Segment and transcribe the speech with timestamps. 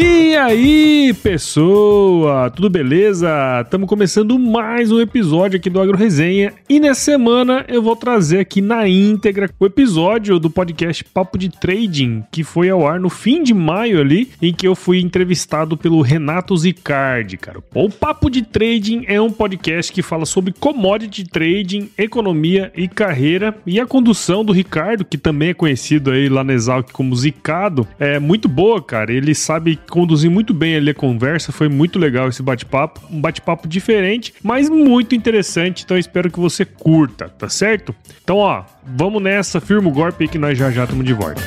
[0.00, 3.28] E aí, pessoa, tudo beleza?
[3.64, 8.38] Estamos começando mais um episódio aqui do Agro Resenha e nessa semana eu vou trazer
[8.38, 13.10] aqui na íntegra o episódio do podcast Papo de Trading, que foi ao ar no
[13.10, 17.58] fim de maio ali, em que eu fui entrevistado pelo Renato Zicardi, cara.
[17.74, 23.52] O Papo de Trading é um podcast que fala sobre commodity trading, economia e carreira
[23.66, 27.84] e a condução do Ricardo, que também é conhecido aí lá na Exalc como Zicado,
[27.98, 29.12] é muito boa, cara.
[29.12, 33.66] Ele sabe conduzir muito bem ali a conversa, foi muito legal esse bate-papo, um bate-papo
[33.66, 37.94] diferente, mas muito interessante, então espero que você curta, tá certo?
[38.22, 41.42] Então, ó, vamos nessa, firma o golpe que nós já já estamos de volta.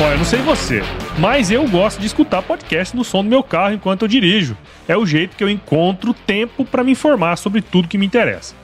[0.00, 0.82] Ó, eu não sei você,
[1.18, 4.56] mas eu gosto de escutar podcast no som do meu carro enquanto eu dirijo.
[4.86, 8.54] É o jeito que eu encontro tempo para me informar sobre tudo que me interessa.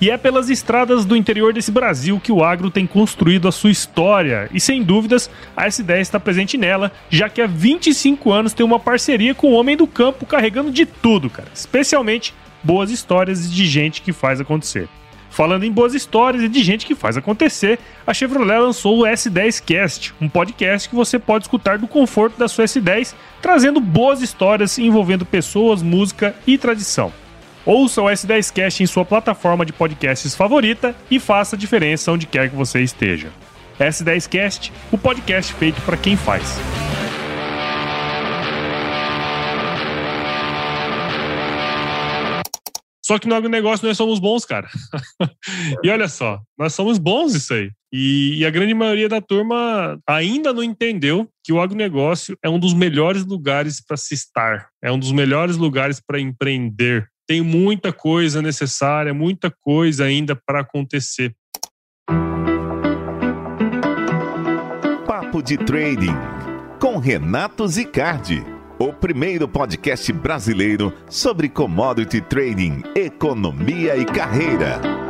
[0.00, 3.70] E é pelas estradas do interior desse Brasil que o agro tem construído a sua
[3.70, 4.48] história.
[4.50, 8.80] E sem dúvidas, a S10 está presente nela, já que há 25 anos tem uma
[8.80, 11.48] parceria com o Homem do Campo carregando de tudo, cara.
[11.52, 14.88] Especialmente boas histórias de gente que faz acontecer.
[15.30, 19.62] Falando em boas histórias e de gente que faz acontecer, a Chevrolet lançou o S10
[19.64, 24.76] Cast, um podcast que você pode escutar do conforto da sua S10, trazendo boas histórias
[24.78, 27.12] envolvendo pessoas, música e tradição.
[27.64, 32.26] Ouça o S10 Cast em sua plataforma de podcasts favorita e faça a diferença onde
[32.26, 33.28] quer que você esteja.
[33.78, 36.58] S10 Cast, o podcast feito para quem faz.
[43.10, 44.68] Só que no agronegócio nós somos bons, cara.
[45.82, 47.72] e olha só, nós somos bons isso aí.
[47.92, 52.56] E, e, a grande maioria da turma ainda não entendeu que o agronegócio é um
[52.56, 57.08] dos melhores lugares para se estar, é um dos melhores lugares para empreender.
[57.26, 61.34] Tem muita coisa necessária, muita coisa ainda para acontecer.
[65.04, 66.14] Papo de Trading
[66.78, 75.09] com Renato Zicardi o primeiro podcast brasileiro sobre commodity trading, economia e carreira.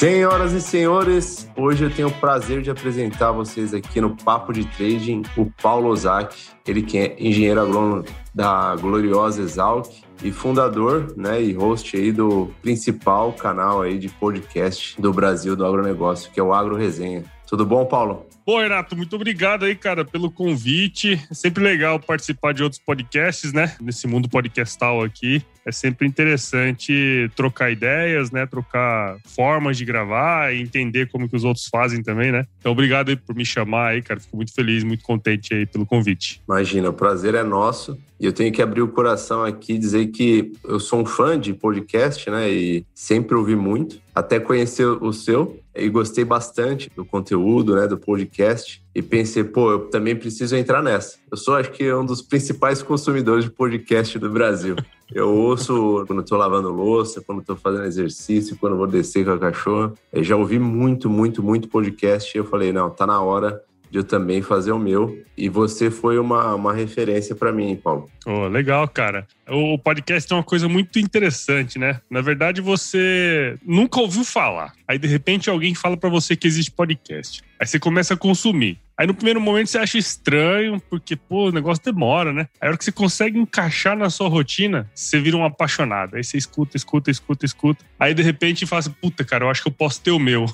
[0.00, 4.50] Senhoras e senhores, hoje eu tenho o prazer de apresentar a vocês aqui no Papo
[4.50, 8.02] de Trading o Paulo Ozaki, ele que é engenheiro agrônomo
[8.34, 9.92] da gloriosa Exalc
[10.24, 15.66] e fundador, né, e host aí do principal canal aí de podcast do Brasil do
[15.66, 17.22] agronegócio, que é o Agro Resenha.
[17.46, 18.26] Tudo bom, Paulo?
[18.46, 21.20] Pô, Renato, muito obrigado aí, cara, pelo convite.
[21.30, 23.76] É sempre legal participar de outros podcasts, né?
[23.80, 25.44] Nesse mundo podcastal aqui.
[25.70, 28.44] É sempre interessante trocar ideias, né?
[28.44, 32.44] Trocar formas de gravar e entender como que os outros fazem também, né?
[32.58, 34.18] Então, obrigado aí por me chamar aí, cara.
[34.18, 36.42] Fico muito feliz, muito contente aí pelo convite.
[36.48, 37.96] Imagina, o prazer é nosso.
[38.18, 41.38] E eu tenho que abrir o coração aqui e dizer que eu sou um fã
[41.38, 42.50] de podcast, né?
[42.50, 45.60] E sempre ouvi muito, até conhecer o seu.
[45.72, 47.86] E gostei bastante do conteúdo, né?
[47.86, 48.82] Do podcast.
[48.92, 51.16] E pensei, pô, eu também preciso entrar nessa.
[51.30, 54.74] Eu sou, acho que, um dos principais consumidores de podcast do Brasil.
[55.12, 59.38] Eu ouço quando estou lavando louça, quando estou fazendo exercício, quando vou descer com a
[59.38, 59.92] cachorra.
[60.12, 62.36] Eu já ouvi muito, muito, muito podcast.
[62.36, 63.60] E eu falei, não, tá na hora
[63.90, 65.20] de eu também fazer o meu.
[65.36, 68.08] E você foi uma, uma referência para mim, Paulo.
[68.24, 69.26] Oh, legal, cara.
[69.48, 72.00] O podcast é uma coisa muito interessante, né?
[72.08, 74.72] Na verdade, você nunca ouviu falar.
[74.86, 77.42] Aí, de repente, alguém fala para você que existe podcast.
[77.60, 78.78] Aí você começa a consumir.
[78.96, 82.48] Aí no primeiro momento você acha estranho, porque, pô, o negócio demora, né?
[82.58, 86.16] Aí a hora que você consegue encaixar na sua rotina, você vira um apaixonado.
[86.16, 87.84] Aí você escuta, escuta, escuta, escuta.
[87.98, 90.46] Aí de repente fala assim, puta, cara, eu acho que eu posso ter o meu.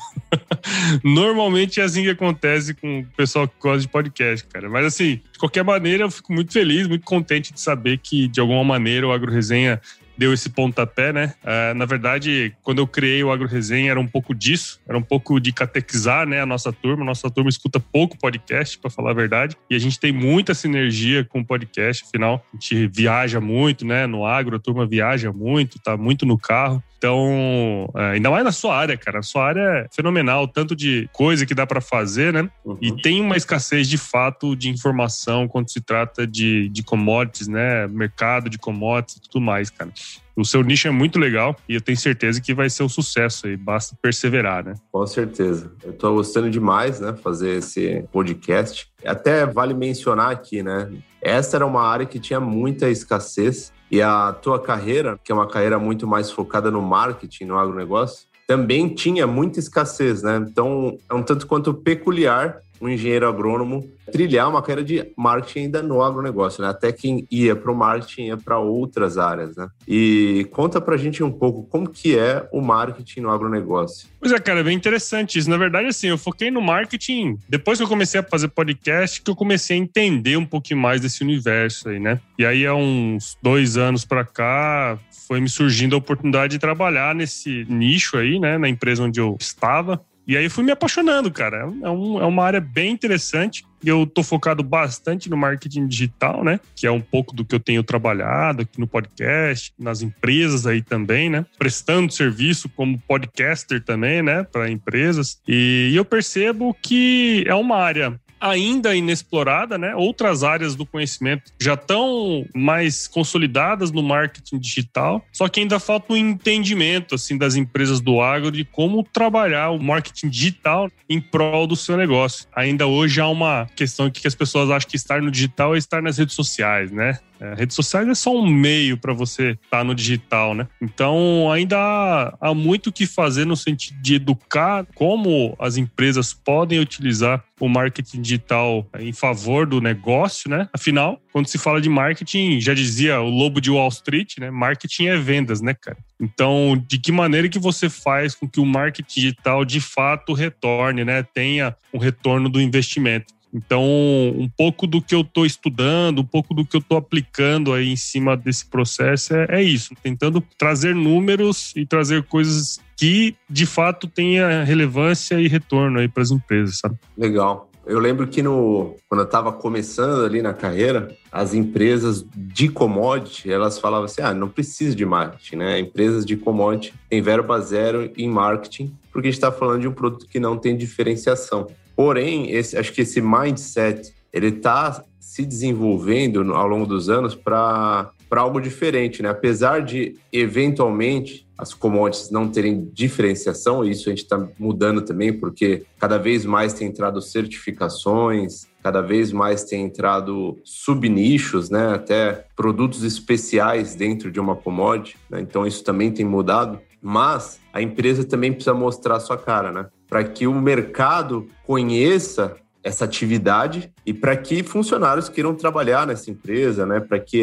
[1.05, 4.69] Normalmente é assim que acontece com o pessoal que gosta de podcast, cara.
[4.69, 8.41] Mas assim, de qualquer maneira, eu fico muito feliz, muito contente de saber que, de
[8.41, 9.81] alguma maneira, o Agro Resenha
[10.17, 11.35] deu esse pontapé, né?
[11.43, 15.03] Uh, na verdade, quando eu criei o Agro Resenha, era um pouco disso, era um
[15.03, 17.03] pouco de catequizar, né, a nossa turma.
[17.03, 20.55] A nossa turma escuta pouco podcast, para falar a verdade, e a gente tem muita
[20.55, 25.33] sinergia com o podcast, afinal, a gente viaja muito, né, no agro, a turma viaja
[25.33, 26.83] muito, tá muito no carro.
[26.99, 29.19] Então, é, ainda mais na sua área, cara.
[29.19, 32.49] A sua área é fenomenal, tanto de coisa que dá para fazer, né?
[32.65, 32.79] Uhum.
[32.81, 37.87] E tem uma escassez de fato de informação quando se trata de, de commodities, né?
[37.87, 39.91] Mercado de commodities e tudo mais, cara.
[40.37, 43.47] O seu nicho é muito legal e eu tenho certeza que vai ser um sucesso
[43.47, 44.75] aí, basta perseverar, né?
[44.93, 45.73] Com certeza.
[45.83, 48.87] Eu tô gostando demais, né, fazer esse podcast.
[49.05, 50.93] Até vale mencionar aqui, né?
[51.23, 55.49] Essa era uma área que tinha muita escassez e a tua carreira, que é uma
[55.49, 60.37] carreira muito mais focada no marketing, no agronegócio, também tinha muita escassez, né?
[60.49, 65.83] Então, é um tanto quanto peculiar um engenheiro agrônomo trilhar uma carreira de marketing ainda
[65.83, 66.69] no agronegócio, né?
[66.69, 69.69] Até quem ia para o marketing ia para outras áreas, né?
[69.87, 74.09] E conta para a gente um pouco como que é o marketing no agronegócio.
[74.21, 75.51] Pois é, cara, é bem interessante isso.
[75.51, 79.31] Na verdade, assim, eu foquei no marketing depois que eu comecei a fazer podcast, que
[79.31, 82.21] eu comecei a entender um pouquinho mais desse universo aí, né?
[82.39, 87.15] E aí, há uns dois anos para cá, foi me surgindo a oportunidade de trabalhar
[87.15, 88.57] nesse nicho aí, né?
[88.59, 90.01] Na empresa onde eu estava.
[90.27, 91.59] E aí fui me apaixonando, cara.
[91.83, 93.65] É, um, é uma área bem interessante.
[93.85, 96.59] E eu tô focado bastante no marketing digital, né?
[96.75, 100.83] Que é um pouco do que eu tenho trabalhado aqui no podcast, nas empresas aí
[100.83, 101.47] também, né?
[101.57, 104.43] Prestando serviço como podcaster também, né?
[104.43, 105.41] Para empresas.
[105.47, 109.95] E eu percebo que é uma área ainda inexplorada, né?
[109.95, 116.13] Outras áreas do conhecimento já estão mais consolidadas no marketing digital, só que ainda falta
[116.13, 121.67] um entendimento assim das empresas do agro de como trabalhar o marketing digital em prol
[121.67, 122.47] do seu negócio.
[122.55, 126.03] Ainda hoje há uma questão que as pessoas acham que estar no digital é estar
[126.03, 127.19] nas redes sociais, né?
[127.41, 130.67] É, redes sociais é só um meio para você estar tá no digital, né?
[130.81, 136.33] Então ainda há, há muito o que fazer no sentido de educar como as empresas
[136.33, 140.69] podem utilizar o marketing digital em favor do negócio, né?
[140.73, 144.51] Afinal, quando se fala de marketing, já dizia o lobo de Wall Street, né?
[144.51, 145.97] Marketing é vendas, né, cara?
[146.21, 151.05] Então, de que maneira que você faz com que o marketing digital de fato retorne,
[151.05, 151.23] né?
[151.23, 153.35] Tenha um retorno do investimento.
[153.57, 157.73] Então, um pouco do que eu estou estudando, um pouco do que eu estou aplicando
[157.73, 163.35] aí em cima desse processo é, é isso, tentando trazer números e trazer coisas que
[163.49, 166.97] de fato tenha relevância e retorno aí para as empresas, sabe?
[167.17, 167.71] Legal.
[167.87, 173.51] Eu lembro que no, quando eu estava começando ali na carreira, as empresas de commodity,
[173.51, 175.79] elas falavam assim, ah, não precisa de marketing, né?
[175.79, 179.93] Empresas de commodity têm verba zero em marketing, porque a gente está falando de um
[179.93, 181.69] produto que não tem diferenciação.
[181.97, 188.13] Porém, esse, acho que esse mindset ele está se desenvolvendo ao longo dos anos para
[188.31, 189.31] algo diferente, né?
[189.31, 195.85] Apesar de eventualmente as commodities não terem diferenciação, isso a gente está mudando também, porque
[195.99, 201.95] cada vez mais tem entrado certificações, cada vez mais tem entrado subnichos, né?
[201.95, 205.41] Até produtos especiais dentro de uma commodity, né?
[205.41, 206.79] então isso também tem mudado.
[207.01, 209.87] Mas a empresa também precisa mostrar a sua cara, né?
[210.09, 216.87] Para que o mercado conheça essa atividade e para que funcionários queiram trabalhar nessa empresa,
[216.87, 217.01] né?
[217.01, 217.39] Para que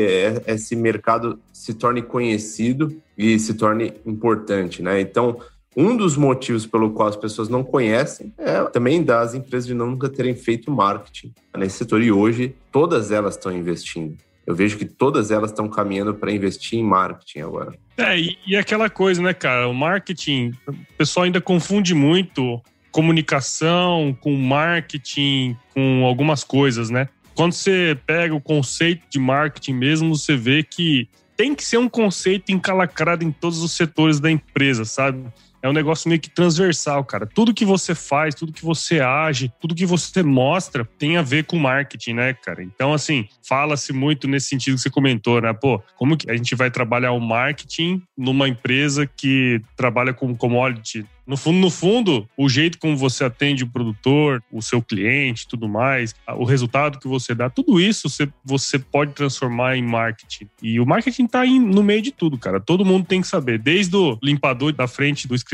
[0.47, 5.01] esse mercado se torne conhecido e se torne importante, né?
[5.01, 5.37] Então,
[5.75, 10.07] um dos motivos pelo qual as pessoas não conhecem é também das empresas de nunca
[10.07, 14.15] terem feito marketing nesse setor e hoje todas elas estão investindo
[14.45, 17.73] eu vejo que todas elas estão caminhando para investir em marketing agora.
[17.97, 19.67] É, e, e aquela coisa, né, cara?
[19.67, 22.61] O marketing, o pessoal ainda confunde muito
[22.91, 27.09] comunicação com marketing, com algumas coisas, né?
[27.33, 31.89] Quando você pega o conceito de marketing mesmo, você vê que tem que ser um
[31.89, 35.25] conceito encalacrado em todos os setores da empresa, sabe?
[35.63, 37.25] É um negócio meio que transversal, cara.
[37.25, 41.45] Tudo que você faz, tudo que você age, tudo que você mostra tem a ver
[41.45, 42.61] com marketing, né, cara?
[42.61, 45.53] Então, assim, fala-se muito nesse sentido que você comentou, né?
[45.53, 51.05] Pô, como que a gente vai trabalhar o marketing numa empresa que trabalha com commodity?
[51.25, 55.69] No fundo, no fundo, o jeito como você atende o produtor, o seu cliente, tudo
[55.69, 60.49] mais, o resultado que você dá, tudo isso você, você pode transformar em marketing.
[60.61, 62.59] E o marketing está no meio de tudo, cara.
[62.59, 65.52] Todo mundo tem que saber, desde o limpador da frente do escritório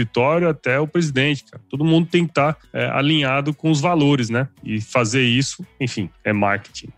[0.49, 1.63] até o presidente, cara.
[1.69, 4.47] Todo mundo tem que estar tá, é, alinhado com os valores, né?
[4.63, 6.89] E fazer isso, enfim, é marketing.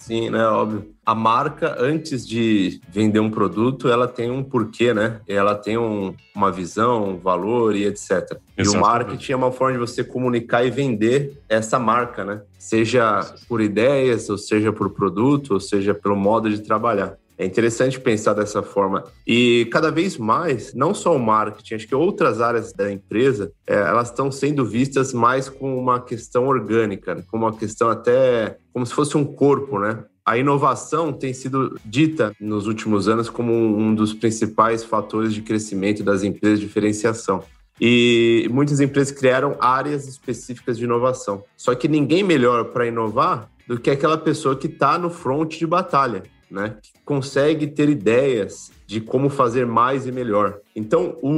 [0.00, 0.44] Sim, né?
[0.46, 0.94] Óbvio.
[1.04, 5.20] A marca, antes de vender um produto, ela tem um porquê, né?
[5.28, 8.10] Ela tem um, uma visão, um valor e etc.
[8.10, 8.40] Exatamente.
[8.58, 12.40] E o marketing é uma forma de você comunicar e vender essa marca, né?
[12.58, 17.16] Seja por ideias, ou seja por produto, ou seja pelo modo de trabalhar.
[17.40, 19.02] É interessante pensar dessa forma.
[19.26, 23.76] E cada vez mais, não só o marketing, acho que outras áreas da empresa, é,
[23.76, 27.24] elas estão sendo vistas mais como uma questão orgânica, né?
[27.30, 30.04] como uma questão até como se fosse um corpo, né?
[30.22, 36.04] A inovação tem sido dita nos últimos anos como um dos principais fatores de crescimento
[36.04, 37.42] das empresas de diferenciação.
[37.80, 41.42] E muitas empresas criaram áreas específicas de inovação.
[41.56, 45.66] Só que ninguém melhor para inovar do que aquela pessoa que está no front de
[45.66, 46.76] batalha né?
[46.82, 50.60] Que consegue ter ideias de como fazer mais e melhor.
[50.76, 51.30] Então, o,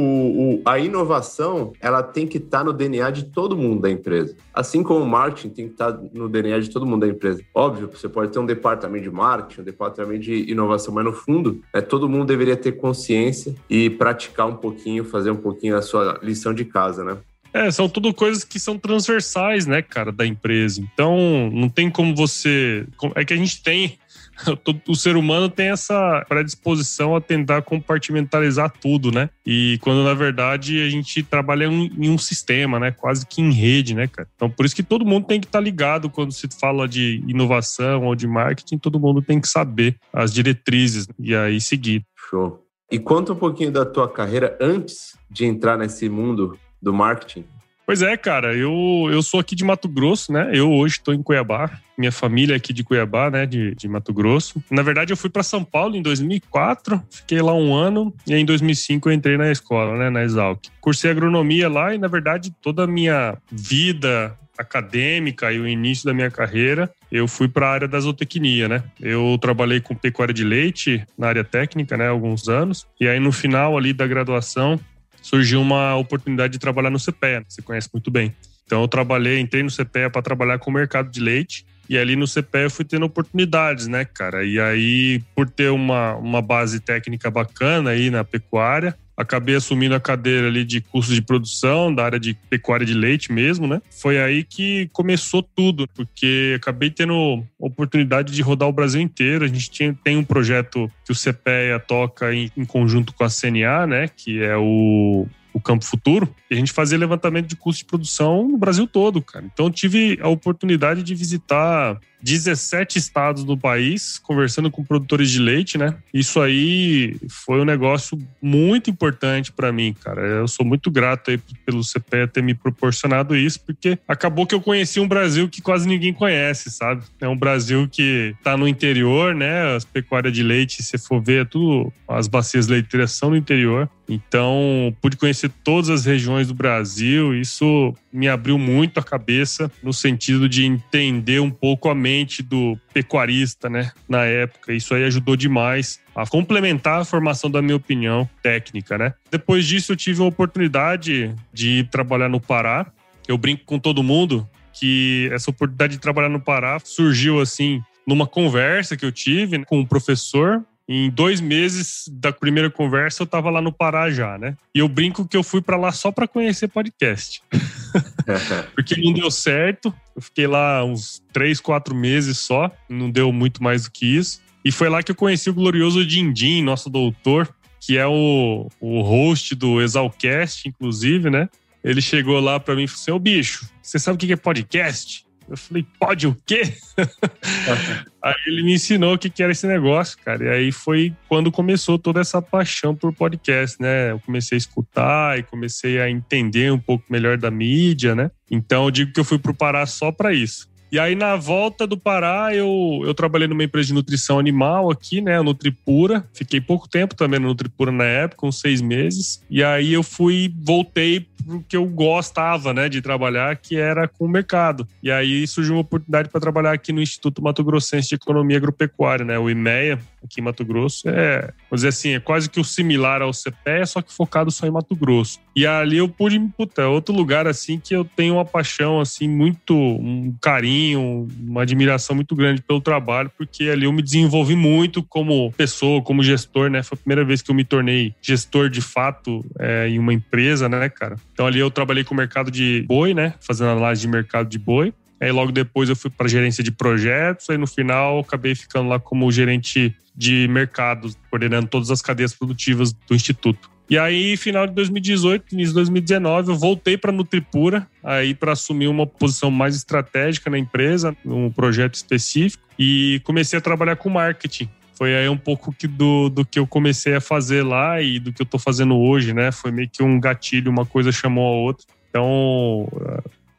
[0.56, 4.36] o, a inovação ela tem que estar tá no DNA de todo mundo da empresa.
[4.52, 7.42] Assim como o marketing tem que estar tá no DNA de todo mundo da empresa.
[7.54, 11.62] Óbvio, você pode ter um departamento de marketing, um departamento de inovação, mas no fundo,
[11.74, 16.20] né, todo mundo deveria ter consciência e praticar um pouquinho, fazer um pouquinho a sua
[16.22, 17.16] lição de casa, né?
[17.54, 20.80] É, são tudo coisas que são transversais, né, cara, da empresa.
[20.80, 22.86] Então, não tem como você.
[23.14, 23.98] É que a gente tem
[24.88, 29.30] o ser humano tem essa predisposição a tentar compartimentalizar tudo, né?
[29.46, 32.90] E quando na verdade a gente trabalha em um sistema, né?
[32.90, 34.28] Quase que em rede, né, cara?
[34.34, 37.22] Então por isso que todo mundo tem que estar tá ligado quando se fala de
[37.26, 42.04] inovação ou de marketing, todo mundo tem que saber as diretrizes e aí seguir.
[42.30, 42.62] Show.
[42.90, 47.44] E conta um pouquinho da tua carreira antes de entrar nesse mundo do marketing.
[47.92, 50.50] Pois é, cara, eu, eu sou aqui de Mato Grosso, né?
[50.54, 51.78] Eu hoje estou em Cuiabá.
[51.94, 53.44] Minha família é aqui de Cuiabá, né?
[53.44, 54.64] De, de Mato Grosso.
[54.70, 58.46] Na verdade, eu fui para São Paulo em 2004, fiquei lá um ano e em
[58.46, 60.08] 2005 eu entrei na escola, né?
[60.08, 60.68] Na Exalc.
[60.80, 66.14] Cursei agronomia lá e, na verdade, toda a minha vida acadêmica e o início da
[66.14, 68.82] minha carreira, eu fui para a área da zootecnia, né?
[68.99, 72.87] Eu trabalhei com pecuária de leite na área técnica, né, alguns anos.
[72.99, 74.80] E aí no final ali da graduação,
[75.22, 78.34] surgiu uma oportunidade de trabalhar no CPEA, você conhece muito bem.
[78.66, 82.16] Então eu trabalhei, entrei no CPEA para trabalhar com o mercado de leite e ali
[82.16, 84.44] no CPEA eu fui tendo oportunidades, né, cara?
[84.44, 90.00] E aí, por ter uma, uma base técnica bacana aí na pecuária, acabei assumindo a
[90.00, 93.81] cadeira ali de curso de produção da área de pecuária de leite mesmo, né?
[93.90, 99.45] Foi aí que começou tudo, porque acabei tendo oportunidade de rodar o Brasil inteiro.
[99.45, 103.28] A gente tinha, tem um projeto que o CPEA toca em, em conjunto com a
[103.28, 104.09] CNA, né?
[104.09, 108.49] Que é o o Campo Futuro, e a gente fazia levantamento de custo de produção
[108.49, 109.44] no Brasil todo, cara.
[109.52, 115.76] Então tive a oportunidade de visitar 17 estados do país, conversando com produtores de leite,
[115.76, 115.97] né?
[116.14, 120.23] Isso aí foi um negócio muito importante para mim, cara.
[120.23, 124.61] Eu sou muito grato aí pelo CPE ter me proporcionado isso, porque acabou que eu
[124.61, 127.02] conheci um Brasil que quase ninguém conhece, sabe?
[127.21, 129.75] É um Brasil que tá no interior, né?
[129.75, 133.90] As pecuárias de leite, se for ver, é tudo, as bacias leiteiras são no interior.
[134.12, 137.35] Então, pude conhecer todas as regiões do Brasil.
[137.35, 142.78] Isso me abriu muito a cabeça no sentido de entender um pouco a mente do
[142.92, 144.73] pecuarista, né, na época.
[144.73, 149.14] Isso aí ajudou demais a complementar a formação da minha opinião técnica, né?
[149.31, 152.87] Depois disso, eu tive a oportunidade de ir trabalhar no Pará.
[153.26, 158.26] Eu brinco com todo mundo que essa oportunidade de trabalhar no Pará surgiu assim numa
[158.26, 163.50] conversa que eu tive com um professor em dois meses da primeira conversa, eu tava
[163.50, 164.56] lá no Pará já, né?
[164.74, 167.42] E eu brinco que eu fui para lá só para conhecer podcast.
[168.74, 169.94] Porque não deu certo.
[170.14, 172.70] Eu fiquei lá uns três, quatro meses só.
[172.88, 174.40] Não deu muito mais do que isso.
[174.64, 179.02] E foi lá que eu conheci o glorioso Dindim, nosso doutor, que é o, o
[179.02, 181.48] host do Exalcast, inclusive, né?
[181.82, 184.36] Ele chegou lá para mim e falou assim: Ô bicho, você sabe o que é
[184.36, 185.24] podcast?
[185.49, 186.62] Eu falei, pode o quê?
[188.22, 190.44] aí ele me ensinou o que era esse negócio, cara.
[190.44, 194.12] E aí foi quando começou toda essa paixão por podcast, né?
[194.12, 198.30] Eu comecei a escutar e comecei a entender um pouco melhor da mídia, né?
[198.50, 200.71] Então eu digo que eu fui pro Pará só para isso.
[200.92, 205.22] E aí, na volta do Pará, eu, eu trabalhei numa empresa de nutrição animal aqui,
[205.22, 205.38] né?
[205.38, 206.22] A Nutripura.
[206.34, 209.42] Fiquei pouco tempo também na Nutripura na época, uns seis meses.
[209.49, 214.26] E aí eu fui, voltei pro que eu gostava, né, de trabalhar, que era com
[214.26, 214.87] o mercado.
[215.02, 219.25] E aí surgiu uma oportunidade para trabalhar aqui no Instituto Mato Grossense de Economia Agropecuária,
[219.25, 221.08] né, o IMEA, aqui em Mato Grosso.
[221.08, 224.66] É, vamos dizer assim, é quase que o similar ao CPE, só que focado só
[224.66, 225.40] em Mato Grosso.
[225.54, 229.28] E ali eu pude, puta, é outro lugar assim que eu tenho uma paixão assim
[229.28, 235.02] muito, um carinho, uma admiração muito grande pelo trabalho, porque ali eu me desenvolvi muito
[235.02, 236.82] como pessoa, como gestor, né?
[236.82, 240.68] Foi a primeira vez que eu me tornei gestor de fato é, em uma empresa,
[240.68, 241.16] né, cara?
[241.32, 243.34] Então ali eu trabalhei com o mercado de boi, né?
[243.40, 244.92] Fazendo análise de mercado de boi.
[245.22, 248.98] Aí logo depois eu fui para gerência de projetos, aí no final acabei ficando lá
[248.98, 253.70] como gerente de mercado, coordenando todas as cadeias produtivas do instituto.
[253.88, 258.88] E aí, final de 2018, início de 2019, eu voltei para Nutripura, aí para assumir
[258.88, 264.68] uma posição mais estratégica na empresa, um projeto específico, e comecei a trabalhar com marketing.
[264.98, 268.32] Foi aí um pouco que do, do que eu comecei a fazer lá e do
[268.32, 269.52] que eu estou fazendo hoje, né?
[269.52, 271.86] Foi meio que um gatilho, uma coisa chamou a outra.
[272.10, 272.88] Então,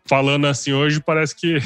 [0.05, 1.59] falando assim hoje, parece que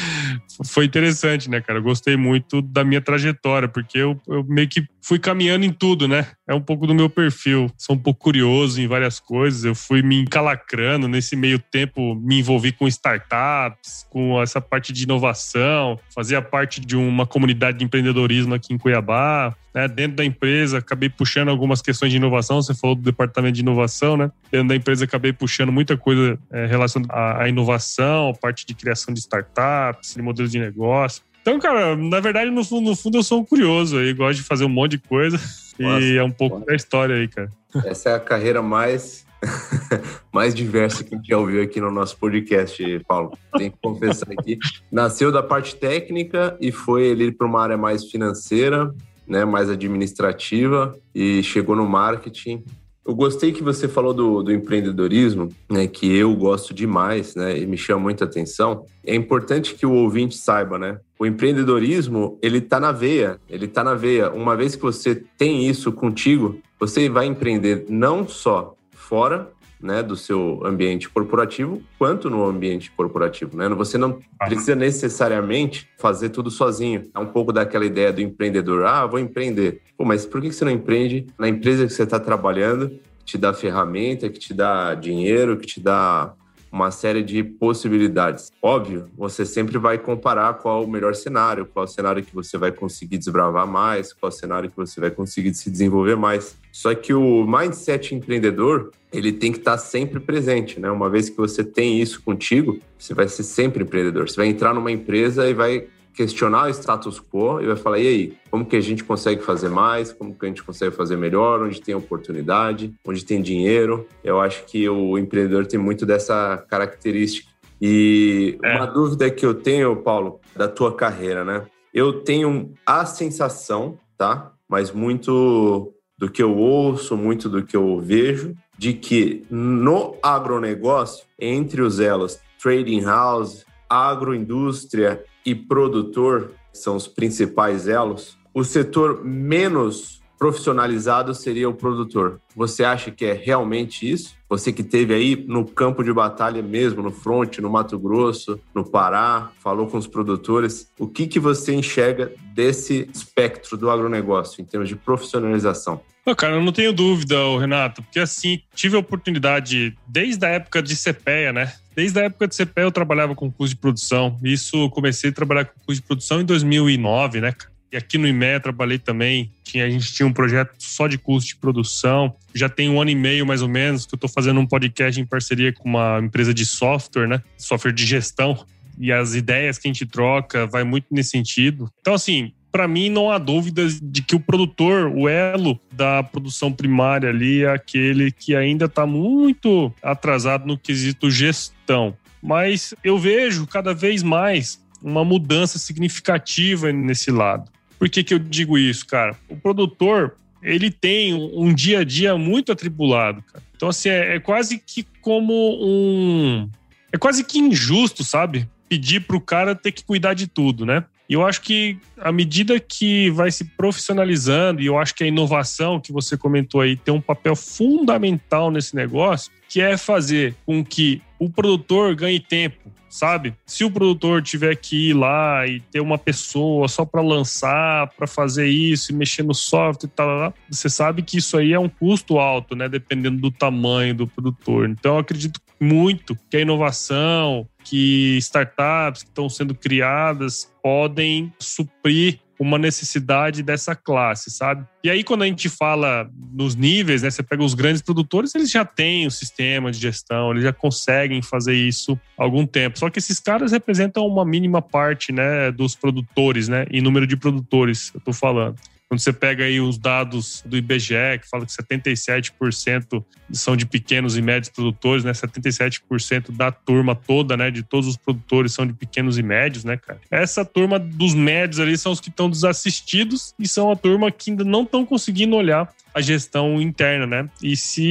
[0.66, 1.78] foi interessante, né, cara?
[1.78, 6.06] Eu gostei muito da minha trajetória, porque eu, eu, meio que fui caminhando em tudo,
[6.06, 6.26] né?
[6.46, 7.70] É um pouco do meu perfil.
[7.78, 9.64] Sou um pouco curioso em várias coisas.
[9.64, 15.04] Eu fui me encalacrando nesse meio tempo, me envolvi com startups, com essa parte de
[15.04, 19.54] inovação, fazia parte de uma comunidade de empreendedorismo aqui em Cuiabá.
[19.74, 19.88] Né?
[19.88, 22.60] Dentro da empresa, acabei puxando algumas questões de inovação.
[22.60, 24.30] Você falou do departamento de inovação, né?
[24.50, 29.14] Dentro da empresa, acabei puxando muita coisa é, relacionada à, à inovação, parte de criação
[29.14, 31.22] de startups, de modelos de negócio.
[31.42, 34.44] Então, cara, na verdade, no fundo, no fundo eu sou um curioso aí, gosto de
[34.44, 35.40] fazer um monte de coisa.
[35.78, 37.50] Nossa, e é um pouco da história aí, cara.
[37.86, 39.24] Essa é a carreira mais
[40.32, 43.32] mais diverso que a gente já ouviu aqui no nosso podcast, Paulo.
[43.56, 44.58] Tem que confessar aqui.
[44.92, 48.94] Nasceu da parte técnica e foi ele para uma área mais financeira,
[49.30, 52.64] né, mais administrativa e chegou no marketing.
[53.06, 57.64] Eu gostei que você falou do, do empreendedorismo, né, que eu gosto demais, né, e
[57.64, 58.84] me chama muita atenção.
[59.06, 63.84] É importante que o ouvinte saiba, né, o empreendedorismo ele está na veia, ele está
[63.84, 64.30] na veia.
[64.30, 69.48] Uma vez que você tem isso contigo, você vai empreender não só fora
[69.80, 73.56] né, do seu ambiente corporativo, quanto no ambiente corporativo.
[73.56, 73.68] Né?
[73.70, 77.10] Você não precisa necessariamente fazer tudo sozinho.
[77.14, 78.84] É um pouco daquela ideia do empreendedor.
[78.84, 79.82] Ah, vou empreender.
[79.96, 83.38] Pô, mas por que você não empreende na empresa que você está trabalhando, que te
[83.38, 86.34] dá ferramenta, que te dá dinheiro, que te dá
[86.72, 88.52] uma série de possibilidades.
[88.62, 92.70] Óbvio, você sempre vai comparar qual o melhor cenário, qual o cenário que você vai
[92.70, 96.56] conseguir desbravar mais, qual o cenário que você vai conseguir se desenvolver mais.
[96.70, 100.90] Só que o mindset empreendedor, ele tem que estar sempre presente, né?
[100.90, 104.28] Uma vez que você tem isso contigo, você vai ser sempre empreendedor.
[104.28, 108.06] Você vai entrar numa empresa e vai questionar o status quo e vai falar: e
[108.06, 110.12] aí, como que a gente consegue fazer mais?
[110.12, 111.62] Como que a gente consegue fazer melhor?
[111.62, 112.94] Onde tem oportunidade?
[113.04, 114.06] Onde tem dinheiro?
[114.22, 117.50] Eu acho que o empreendedor tem muito dessa característica.
[117.80, 118.76] E é.
[118.76, 121.66] uma dúvida que eu tenho, Paulo, da tua carreira, né?
[121.92, 124.52] Eu tenho a sensação, tá?
[124.68, 131.26] Mas muito do que eu ouço, muito do que eu vejo, de que no agronegócio,
[131.38, 140.22] entre os elos trading house, agroindústria e produtor são os principais elos, o setor menos
[140.38, 142.40] profissionalizado seria o produtor.
[142.56, 144.34] Você acha que é realmente isso?
[144.48, 148.82] Você que teve aí no campo de batalha mesmo, no front, no Mato Grosso, no
[148.82, 154.64] Pará, falou com os produtores, o que, que você enxerga desse espectro do agronegócio em
[154.64, 156.00] termos de profissionalização?
[156.26, 160.82] Não, cara, eu não tenho dúvida, Renato, porque assim, tive a oportunidade desde a época
[160.82, 161.72] de CPEA, né?
[161.96, 164.38] Desde a época de CPEA eu trabalhava com curso de produção.
[164.42, 167.54] Isso comecei a trabalhar com curso de produção em 2009, né,
[167.92, 169.50] E aqui no IME trabalhei também.
[169.64, 172.34] Tinha, a gente tinha um projeto só de curso de produção.
[172.54, 175.20] Já tem um ano e meio, mais ou menos, que eu estou fazendo um podcast
[175.20, 177.42] em parceria com uma empresa de software, né?
[177.58, 178.64] Software de gestão.
[178.98, 181.90] E as ideias que a gente troca vai muito nesse sentido.
[182.00, 186.72] Então, assim, para mim não há dúvidas de que o produtor, o elo da produção
[186.72, 192.16] primária ali é aquele que ainda está muito atrasado no quesito gestão.
[192.42, 197.70] Mas eu vejo cada vez mais uma mudança significativa nesse lado.
[197.98, 199.36] Por que, que eu digo isso, cara?
[199.48, 203.62] O produtor, ele tem um dia a dia muito atribulado, cara.
[203.76, 205.52] Então, assim, é, é quase que como
[205.82, 206.68] um.
[207.12, 208.68] É quase que injusto, sabe?
[208.88, 211.04] Pedir para o cara ter que cuidar de tudo, né?
[211.30, 215.26] E eu acho que à medida que vai se profissionalizando, e eu acho que a
[215.28, 220.84] inovação que você comentou aí tem um papel fundamental nesse negócio, que é fazer com
[220.84, 223.54] que o produtor ganhe tempo, sabe?
[223.64, 228.26] Se o produtor tiver que ir lá e ter uma pessoa só para lançar, para
[228.26, 231.88] fazer isso e mexer no software e tal, você sabe que isso aí é um
[231.88, 232.88] custo alto, né?
[232.88, 234.88] Dependendo do tamanho do produtor.
[234.88, 242.38] Então, eu acredito muito que a inovação, que startups que estão sendo criadas podem suprir
[242.56, 244.86] uma necessidade dessa classe, sabe?
[245.02, 247.30] E aí, quando a gente fala nos níveis, né?
[247.30, 251.42] Você pega os grandes produtores, eles já têm o sistema de gestão, eles já conseguem
[251.42, 252.98] fazer isso há algum tempo.
[252.98, 256.86] Só que esses caras representam uma mínima parte, né, dos produtores, né?
[256.90, 258.76] Em número de produtores, eu tô falando.
[259.10, 264.36] Quando você pega aí os dados do IBGE, que fala que 77% são de pequenos
[264.36, 265.32] e médios produtores, né?
[265.32, 267.72] 77% da turma toda, né?
[267.72, 270.20] De todos os produtores são de pequenos e médios, né, cara?
[270.30, 274.52] Essa turma dos médios ali são os que estão desassistidos e são a turma que
[274.52, 277.50] ainda não estão conseguindo olhar a gestão interna, né?
[277.60, 278.04] E se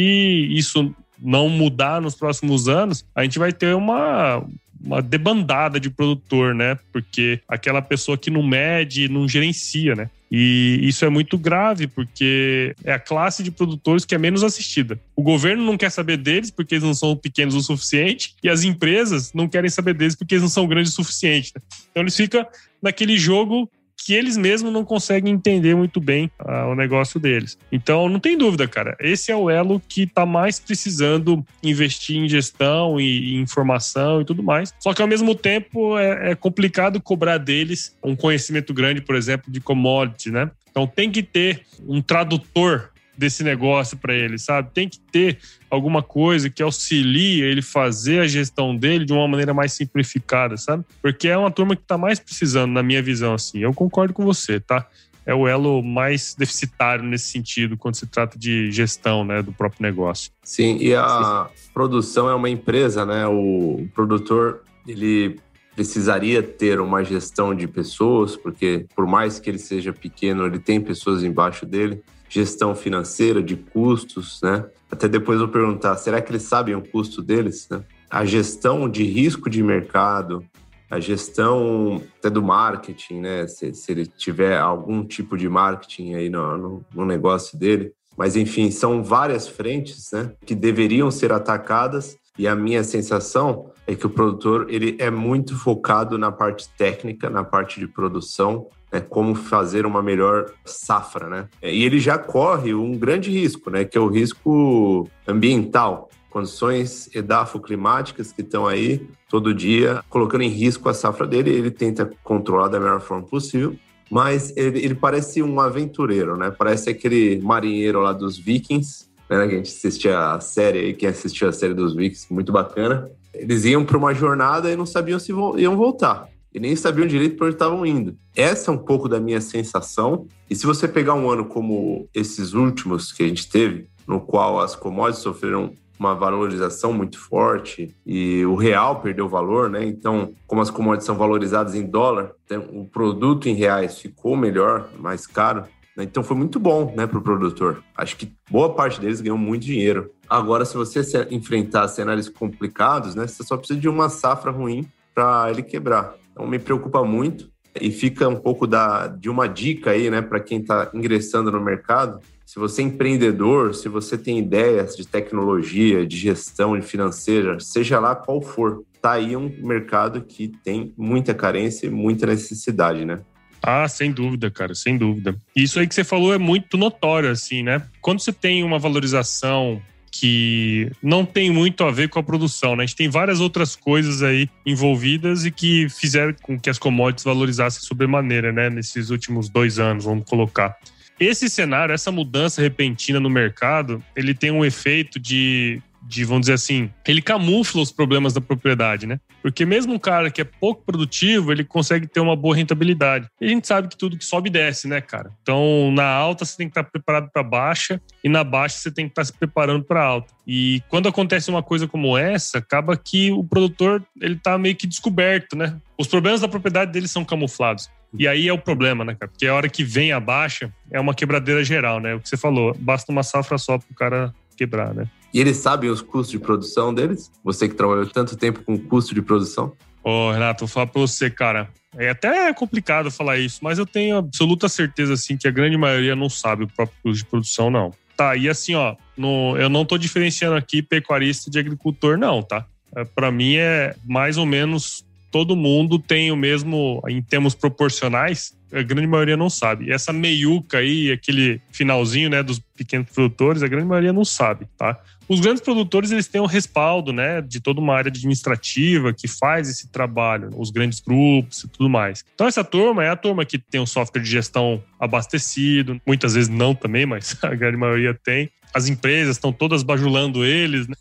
[0.52, 4.46] isso não mudar nos próximos anos, a gente vai ter uma,
[4.84, 6.78] uma debandada de produtor, né?
[6.92, 10.10] Porque aquela pessoa que não mede, não gerencia, né?
[10.32, 15.00] E isso é muito grave, porque é a classe de produtores que é menos assistida.
[15.16, 18.64] O governo não quer saber deles porque eles não são pequenos o suficiente, e as
[18.64, 21.52] empresas não querem saber deles porque eles não são grandes o suficiente.
[21.56, 21.62] Né?
[21.90, 22.46] Então eles ficam
[22.82, 23.70] naquele jogo
[24.06, 27.58] que eles mesmos não conseguem entender muito bem ah, o negócio deles.
[27.72, 28.96] Então, não tem dúvida, cara.
[29.00, 34.26] Esse é o elo que está mais precisando investir em gestão e, e, informação e
[34.26, 34.74] tudo mais.
[34.80, 39.52] Só que, ao mesmo tempo, é, é complicado cobrar deles um conhecimento grande, por exemplo,
[39.52, 40.50] de commodity, né?
[40.72, 44.70] Então, tem que ter um tradutor desse negócio para ele, sabe?
[44.74, 45.38] Tem que ter
[45.70, 50.86] alguma coisa que auxilie ele fazer a gestão dele de uma maneira mais simplificada, sabe?
[51.02, 53.60] Porque é uma turma que está mais precisando, na minha visão, assim.
[53.60, 54.88] Eu concordo com você, tá?
[55.26, 59.84] é o elo mais deficitário nesse sentido, quando se trata de gestão né, do próprio
[59.84, 60.32] negócio.
[60.42, 63.28] Sim, e a produção é uma empresa, né?
[63.28, 65.40] O produtor, ele
[65.76, 70.82] precisaria ter uma gestão de pessoas, porque por mais que ele seja pequeno, ele tem
[70.82, 74.66] pessoas embaixo dele, gestão financeira, de custos, né?
[74.92, 77.84] Até depois eu vou perguntar, será que eles sabem o custo deles, né?
[78.10, 80.44] A gestão de risco de mercado,
[80.90, 83.48] a gestão até do marketing, né?
[83.48, 87.92] Se, se ele tiver algum tipo de marketing aí no, no, no, negócio dele.
[88.16, 93.96] Mas, enfim, são várias frentes né, que deveriam ser atacadas e a minha sensação é
[93.96, 99.00] que o produtor ele é muito focado na parte técnica, na parte de produção, né,
[99.00, 101.48] como fazer uma melhor safra, né?
[101.62, 108.32] E ele já corre um grande risco, né, que é o risco ambiental condições edafoclimáticas
[108.32, 111.50] que estão aí todo dia colocando em risco a safra dele.
[111.50, 113.76] Ele tenta controlar da melhor forma possível,
[114.10, 116.52] mas ele, ele parece um aventureiro, né?
[116.52, 119.48] Parece aquele marinheiro lá dos Vikings, né?
[119.48, 123.10] Que a gente assistia a série aí, quem assistiu a série dos Vikings, muito bacana.
[123.34, 126.28] Eles iam para uma jornada e não sabiam se iam voltar.
[126.54, 128.18] E nem sabiam direito para onde estavam indo.
[128.36, 130.28] Essa é um pouco da minha sensação.
[130.50, 134.60] E se você pegar um ano como esses últimos que a gente teve, no qual
[134.60, 139.86] as commodities sofreram uma valorização muito forte e o real perdeu valor, né?
[139.86, 142.32] Então, como as commodities são valorizadas em dólar,
[142.72, 145.66] o produto em reais ficou melhor, mais caro.
[145.96, 146.06] Né?
[146.06, 147.84] Então foi muito bom, né, para o produtor.
[147.96, 150.10] Acho que boa parte deles ganhou muito dinheiro.
[150.30, 155.52] Agora, se você enfrentar cenários complicados, né, você só precisa de uma safra ruim para
[155.52, 156.16] ele quebrar.
[156.32, 160.40] Então me preocupa muito e fica um pouco da, de uma dica aí, né, para
[160.40, 166.04] quem está ingressando no mercado se você é empreendedor, se você tem ideias de tecnologia,
[166.04, 171.32] de gestão, de financeira, seja lá qual for, tá aí um mercado que tem muita
[171.32, 173.20] carência e muita necessidade, né?
[173.62, 175.36] Ah, sem dúvida, cara, sem dúvida.
[175.56, 177.84] Isso aí que você falou é muito notório, assim, né?
[178.02, 179.80] Quando você tem uma valorização
[180.12, 182.84] que não tem muito a ver com a produção, né?
[182.84, 187.24] A gente tem várias outras coisas aí envolvidas e que fizeram com que as commodities
[187.24, 188.70] valorizassem sobremaneira, né?
[188.70, 190.78] Nesses últimos dois anos, vamos colocar.
[191.20, 196.54] Esse cenário, essa mudança repentina no mercado, ele tem um efeito de, de, vamos dizer
[196.54, 199.20] assim, ele camufla os problemas da propriedade, né?
[199.44, 203.28] Porque mesmo um cara que é pouco produtivo, ele consegue ter uma boa rentabilidade.
[203.40, 205.32] E a gente sabe que tudo que sobe desce, né, cara?
[205.44, 209.06] Então, na alta você tem que estar preparado para baixa e na baixa você tem
[209.06, 210.34] que estar se preparando para alta.
[210.48, 214.88] E quando acontece uma coisa como essa, acaba que o produtor ele tá meio que
[214.88, 215.78] descoberto, né?
[215.96, 217.88] Os problemas da propriedade dele são camuflados.
[218.18, 219.32] E aí é o problema, né, cara?
[219.32, 222.16] Porque a hora que vem a baixa é uma quebradeira geral, né?
[222.16, 225.08] O que você falou, basta uma safra só para o cara quebrar, né?
[225.34, 227.32] E eles sabem os custos de produção deles?
[227.44, 229.74] Você que trabalhou tanto tempo com custo de produção?
[230.04, 231.70] Ô, oh, Renato, vou falar pra você, cara.
[231.98, 236.16] É até complicado falar isso, mas eu tenho absoluta certeza, assim, que a grande maioria
[236.16, 237.94] não sabe o próprio custo de produção, não.
[238.16, 242.66] Tá, e assim, ó, no, eu não tô diferenciando aqui pecuarista de agricultor, não, tá?
[242.96, 248.58] É, para mim é mais ou menos todo mundo tem o mesmo, em termos proporcionais,
[248.72, 249.86] a grande maioria não sabe.
[249.86, 254.68] E essa meiuca aí, aquele finalzinho, né, dos pequenos produtores, a grande maioria não sabe,
[254.78, 255.00] tá?
[255.28, 259.70] Os grandes produtores, eles têm o respaldo, né, de toda uma área administrativa que faz
[259.70, 262.26] esse trabalho, os grandes grupos e tudo mais.
[262.34, 266.50] Então, essa turma é a turma que tem um software de gestão abastecido, muitas vezes
[266.50, 270.96] não também, mas a grande maioria tem as empresas estão todas bajulando eles, né?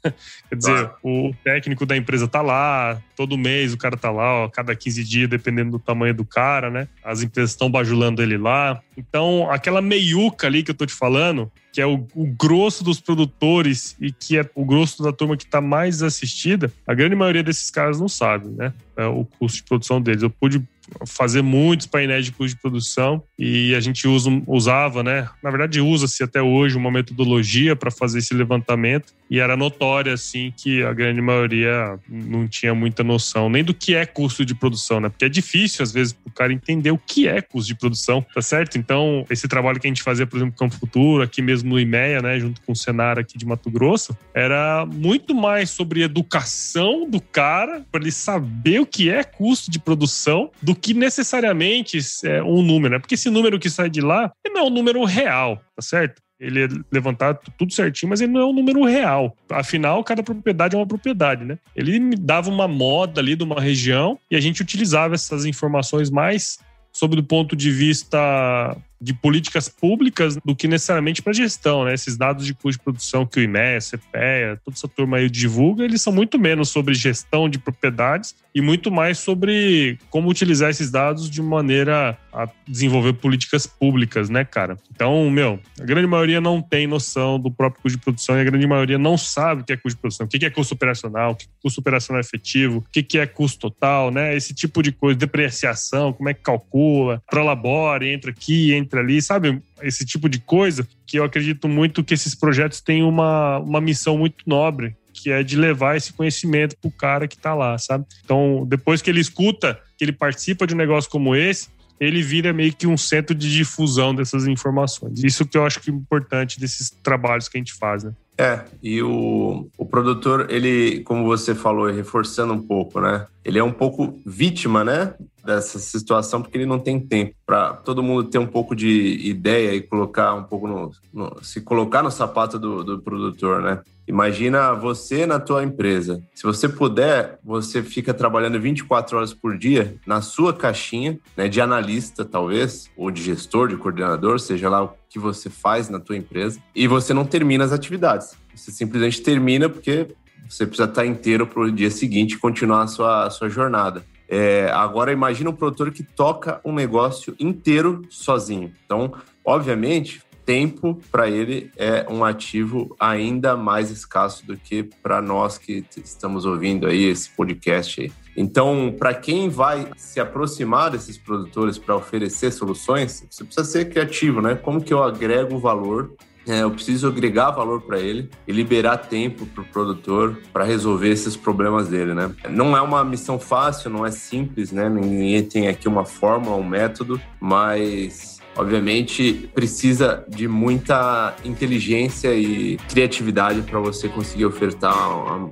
[0.48, 0.94] Quer dizer, ah.
[1.02, 5.04] o técnico da empresa tá lá, todo mês o cara tá lá, ó, cada 15
[5.04, 6.88] dias, dependendo do tamanho do cara, né?
[7.04, 8.80] As empresas estão bajulando ele lá.
[8.96, 13.00] Então, aquela meiuca ali que eu tô te falando, que é o, o, grosso dos
[13.00, 17.42] produtores e que é o grosso da turma que está mais assistida, a grande maioria
[17.42, 18.72] desses caras não sabe, né?
[18.96, 20.22] É o custo de produção deles.
[20.22, 20.62] Eu pude
[21.06, 25.28] fazer muitos painéis de custo de produção e a gente usa, usava, né?
[25.42, 30.52] Na verdade, usa-se até hoje uma metodologia para fazer esse levantamento e era notório, assim,
[30.56, 35.00] que a grande maioria não tinha muita noção nem do que é custo de produção,
[35.00, 35.08] né?
[35.08, 38.24] Porque é difícil, às vezes, para o cara entender o que é custo de produção,
[38.34, 38.78] tá certo?
[38.78, 41.80] Então, esse trabalho que a gente fazia, por exemplo, no Campo Futuro, aqui mesmo no
[41.80, 47.08] IMEA, né, junto com o Senar aqui de Mato Grosso, era muito mais sobre educação
[47.08, 52.42] do cara, para ele saber o que é custo de produção, do que necessariamente é
[52.42, 52.98] um número, né?
[52.98, 56.22] Porque esse número que sai de lá não é um número real, tá certo?
[56.40, 59.36] Ele é levantado tudo certinho, mas ele não é um número real.
[59.50, 61.58] Afinal, cada propriedade é uma propriedade, né?
[61.74, 66.10] Ele me dava uma moda ali de uma região e a gente utilizava essas informações
[66.10, 66.58] mais
[66.92, 71.94] sob o ponto de vista de políticas públicas do que necessariamente para gestão, né?
[71.94, 75.30] Esses dados de custo de produção que o IME, a CPEA, toda essa turma aí
[75.30, 80.70] divulga, eles são muito menos sobre gestão de propriedades e muito mais sobre como utilizar
[80.70, 84.76] esses dados de maneira a desenvolver políticas públicas, né, cara?
[84.90, 88.44] Então, meu, a grande maioria não tem noção do próprio custo de produção e a
[88.44, 91.32] grande maioria não sabe o que é custo de produção, o que é custo operacional,
[91.32, 94.36] o que é custo operacional efetivo, o que é custo total, né?
[94.36, 99.60] Esse tipo de coisa, depreciação, como é que calcula, prolabore, entra aqui, entra ali, sabe?
[99.82, 104.16] Esse tipo de coisa que eu acredito muito que esses projetos têm uma, uma missão
[104.16, 108.06] muito nobre, que é de levar esse conhecimento pro cara que tá lá, sabe?
[108.24, 111.68] Então, depois que ele escuta, que ele participa de um negócio como esse,
[112.00, 115.22] ele vira meio que um centro de difusão dessas informações.
[115.24, 118.12] Isso que eu acho que é importante desses trabalhos que a gente faz, né?
[118.40, 123.26] É, e o, o produtor, ele, como você falou, reforçando um pouco, né?
[123.44, 125.14] Ele é um pouco vítima, né?
[125.44, 129.74] Dessa situação, porque ele não tem tempo para todo mundo ter um pouco de ideia
[129.74, 133.82] e colocar um pouco no, no se colocar no sapato do, do produtor, né?
[134.08, 136.22] Imagina você na tua empresa.
[136.34, 141.60] Se você puder, você fica trabalhando 24 horas por dia na sua caixinha, né, de
[141.60, 146.16] analista talvez, ou de gestor, de coordenador, seja lá o que você faz na tua
[146.16, 148.34] empresa, e você não termina as atividades.
[148.54, 150.08] Você simplesmente termina porque
[150.48, 154.02] você precisa estar inteiro para o dia seguinte continuar a sua, a sua jornada.
[154.26, 158.72] É, agora imagina um produtor que toca um negócio inteiro sozinho.
[158.84, 159.12] Então,
[159.44, 165.84] obviamente, tempo para ele é um ativo ainda mais escasso do que para nós que
[166.02, 168.10] estamos ouvindo aí esse podcast aí.
[168.34, 174.40] Então, para quem vai se aproximar desses produtores para oferecer soluções, você precisa ser criativo,
[174.40, 174.54] né?
[174.54, 176.14] Como que eu agrego valor
[176.46, 181.10] é, eu preciso agregar valor para ele e liberar tempo para o produtor para resolver
[181.10, 182.34] esses problemas dele, né?
[182.48, 184.88] Não é uma missão fácil, não é simples, né?
[184.88, 193.62] Ninguém tem aqui uma fórmula, um método, mas obviamente precisa de muita inteligência e criatividade
[193.62, 194.94] para você conseguir ofertar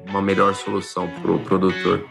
[0.05, 2.05] uma melhor solução para o produtor.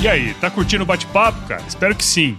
[0.00, 1.64] E aí, tá curtindo o bate-papo, cara?
[1.66, 2.38] Espero que sim.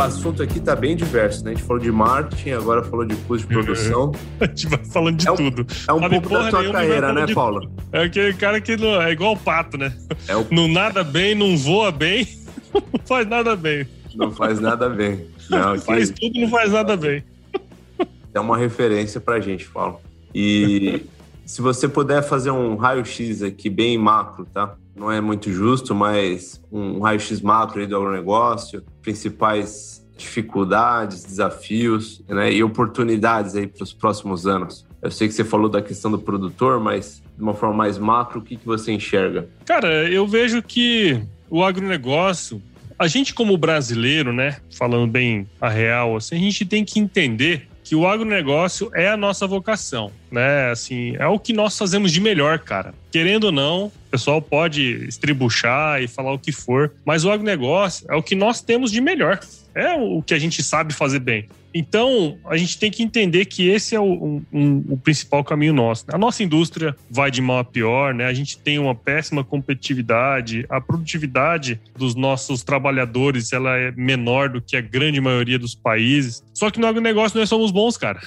[0.00, 1.52] Assunto aqui está bem diverso, né?
[1.52, 4.12] A gente falou de marketing, agora falou de custo de produção.
[4.40, 5.66] a gente vai falando de é um, tudo.
[5.88, 7.70] É um pouco da tua carreira, né, Paulo?
[7.92, 9.92] É aquele cara que não, é igual o pato, né?
[10.28, 10.46] É o...
[10.50, 12.26] Não nada bem, não voa bem,
[12.74, 13.86] não faz nada bem.
[14.14, 15.26] Não faz nada bem.
[15.48, 15.84] Não, que...
[15.84, 17.22] Faz tudo, não faz nada bem
[18.34, 20.00] é uma referência para a gente, Paulo.
[20.34, 21.02] E
[21.50, 24.76] se você puder fazer um raio-x aqui bem macro, tá?
[24.94, 32.52] Não é muito justo, mas um raio-x macro aí do agronegócio, principais dificuldades, desafios né,
[32.52, 34.86] e oportunidades aí para os próximos anos.
[35.02, 38.38] Eu sei que você falou da questão do produtor, mas de uma forma mais macro,
[38.38, 39.48] o que, que você enxerga?
[39.64, 42.62] Cara, eu vejo que o agronegócio,
[42.96, 47.69] a gente como brasileiro, né, falando bem a real, assim, a gente tem que entender
[47.90, 50.70] que o agronegócio é a nossa vocação, né?
[50.70, 52.94] Assim, é o que nós fazemos de melhor, cara.
[53.10, 58.06] Querendo ou não, o pessoal pode estribuchar e falar o que for, mas o agronegócio
[58.08, 59.40] é o que nós temos de melhor.
[59.74, 61.48] É o que a gente sabe fazer bem.
[61.72, 66.04] Então, a gente tem que entender que esse é o, um, o principal caminho nosso.
[66.12, 68.26] A nossa indústria vai de mal a pior, né?
[68.26, 74.60] A gente tem uma péssima competitividade, a produtividade dos nossos trabalhadores ela é menor do
[74.60, 76.42] que a grande maioria dos países.
[76.52, 78.20] Só que no agronegócio nós somos bons, cara.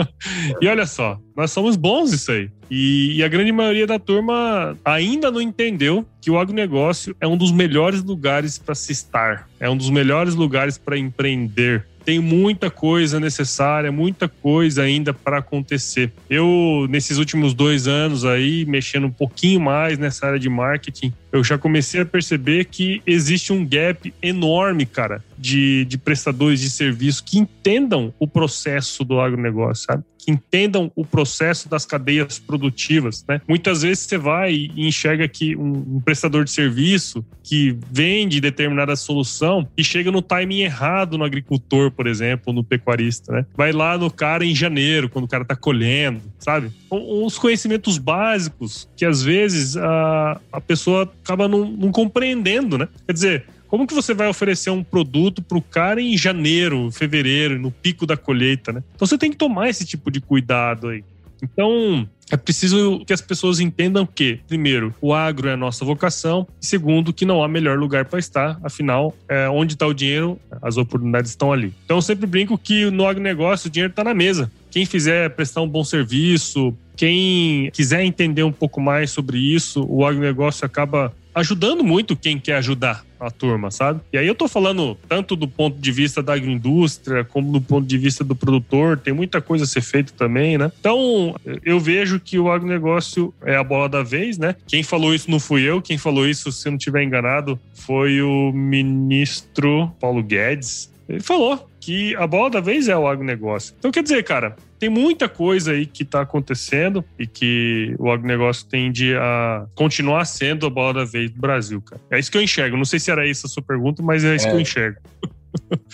[0.60, 2.50] e olha só, nós somos bons isso aí.
[2.70, 7.36] E, e, a grande maioria da turma ainda não entendeu que o agronegócio é um
[7.36, 12.70] dos melhores lugares para se estar, é um dos melhores lugares para empreender tem muita
[12.70, 16.12] coisa necessária, muita coisa ainda para acontecer.
[16.30, 21.42] Eu, nesses últimos dois anos aí, mexendo um pouquinho mais nessa área de marketing, eu
[21.42, 27.24] já comecei a perceber que existe um gap enorme, cara, de, de prestadores de serviço
[27.24, 30.04] que entendam o processo do agronegócio, sabe?
[30.26, 33.40] Que entendam o processo das cadeias produtivas, né?
[33.46, 38.96] Muitas vezes você vai e enxerga que um, um prestador de serviço que vende determinada
[38.96, 43.46] solução e chega no timing errado no agricultor, por exemplo, no pecuarista, né?
[43.56, 46.72] Vai lá no cara em janeiro, quando o cara tá colhendo, sabe?
[46.90, 52.88] Uns conhecimentos básicos que às vezes a, a pessoa acaba não, não compreendendo, né?
[53.06, 57.58] Quer dizer, como que você vai oferecer um produto para o cara em janeiro, fevereiro,
[57.58, 58.82] no pico da colheita, né?
[58.94, 61.04] Então você tem que tomar esse tipo de cuidado aí.
[61.42, 66.48] Então, é preciso que as pessoas entendam que, primeiro, o agro é a nossa vocação,
[66.58, 70.40] e segundo, que não há melhor lugar para estar, afinal, é, onde está o dinheiro,
[70.62, 71.74] as oportunidades estão ali.
[71.84, 74.50] Então, eu sempre brinco que no agronegócio o dinheiro está na mesa.
[74.70, 80.06] Quem fizer prestar um bom serviço, quem quiser entender um pouco mais sobre isso, o
[80.06, 84.00] agronegócio acaba ajudando muito quem quer ajudar a turma, sabe?
[84.10, 87.86] E aí eu tô falando tanto do ponto de vista da agroindústria, como do ponto
[87.86, 90.72] de vista do produtor, tem muita coisa a ser feita também, né?
[90.80, 94.56] Então, eu vejo que o agronegócio é a bola da vez, né?
[94.66, 98.22] Quem falou isso não fui eu, quem falou isso, se eu não estiver enganado, foi
[98.22, 100.90] o ministro Paulo Guedes.
[101.08, 103.72] Ele falou que a bola da vez é o agronegócio.
[103.78, 108.66] Então, quer dizer, cara, tem muita coisa aí que está acontecendo e que o agronegócio
[108.66, 112.02] tende a continuar sendo a bola da vez do Brasil, cara.
[112.10, 112.76] É isso que eu enxergo.
[112.76, 114.50] Não sei se era essa a sua pergunta, mas é isso é.
[114.50, 114.98] que eu enxergo.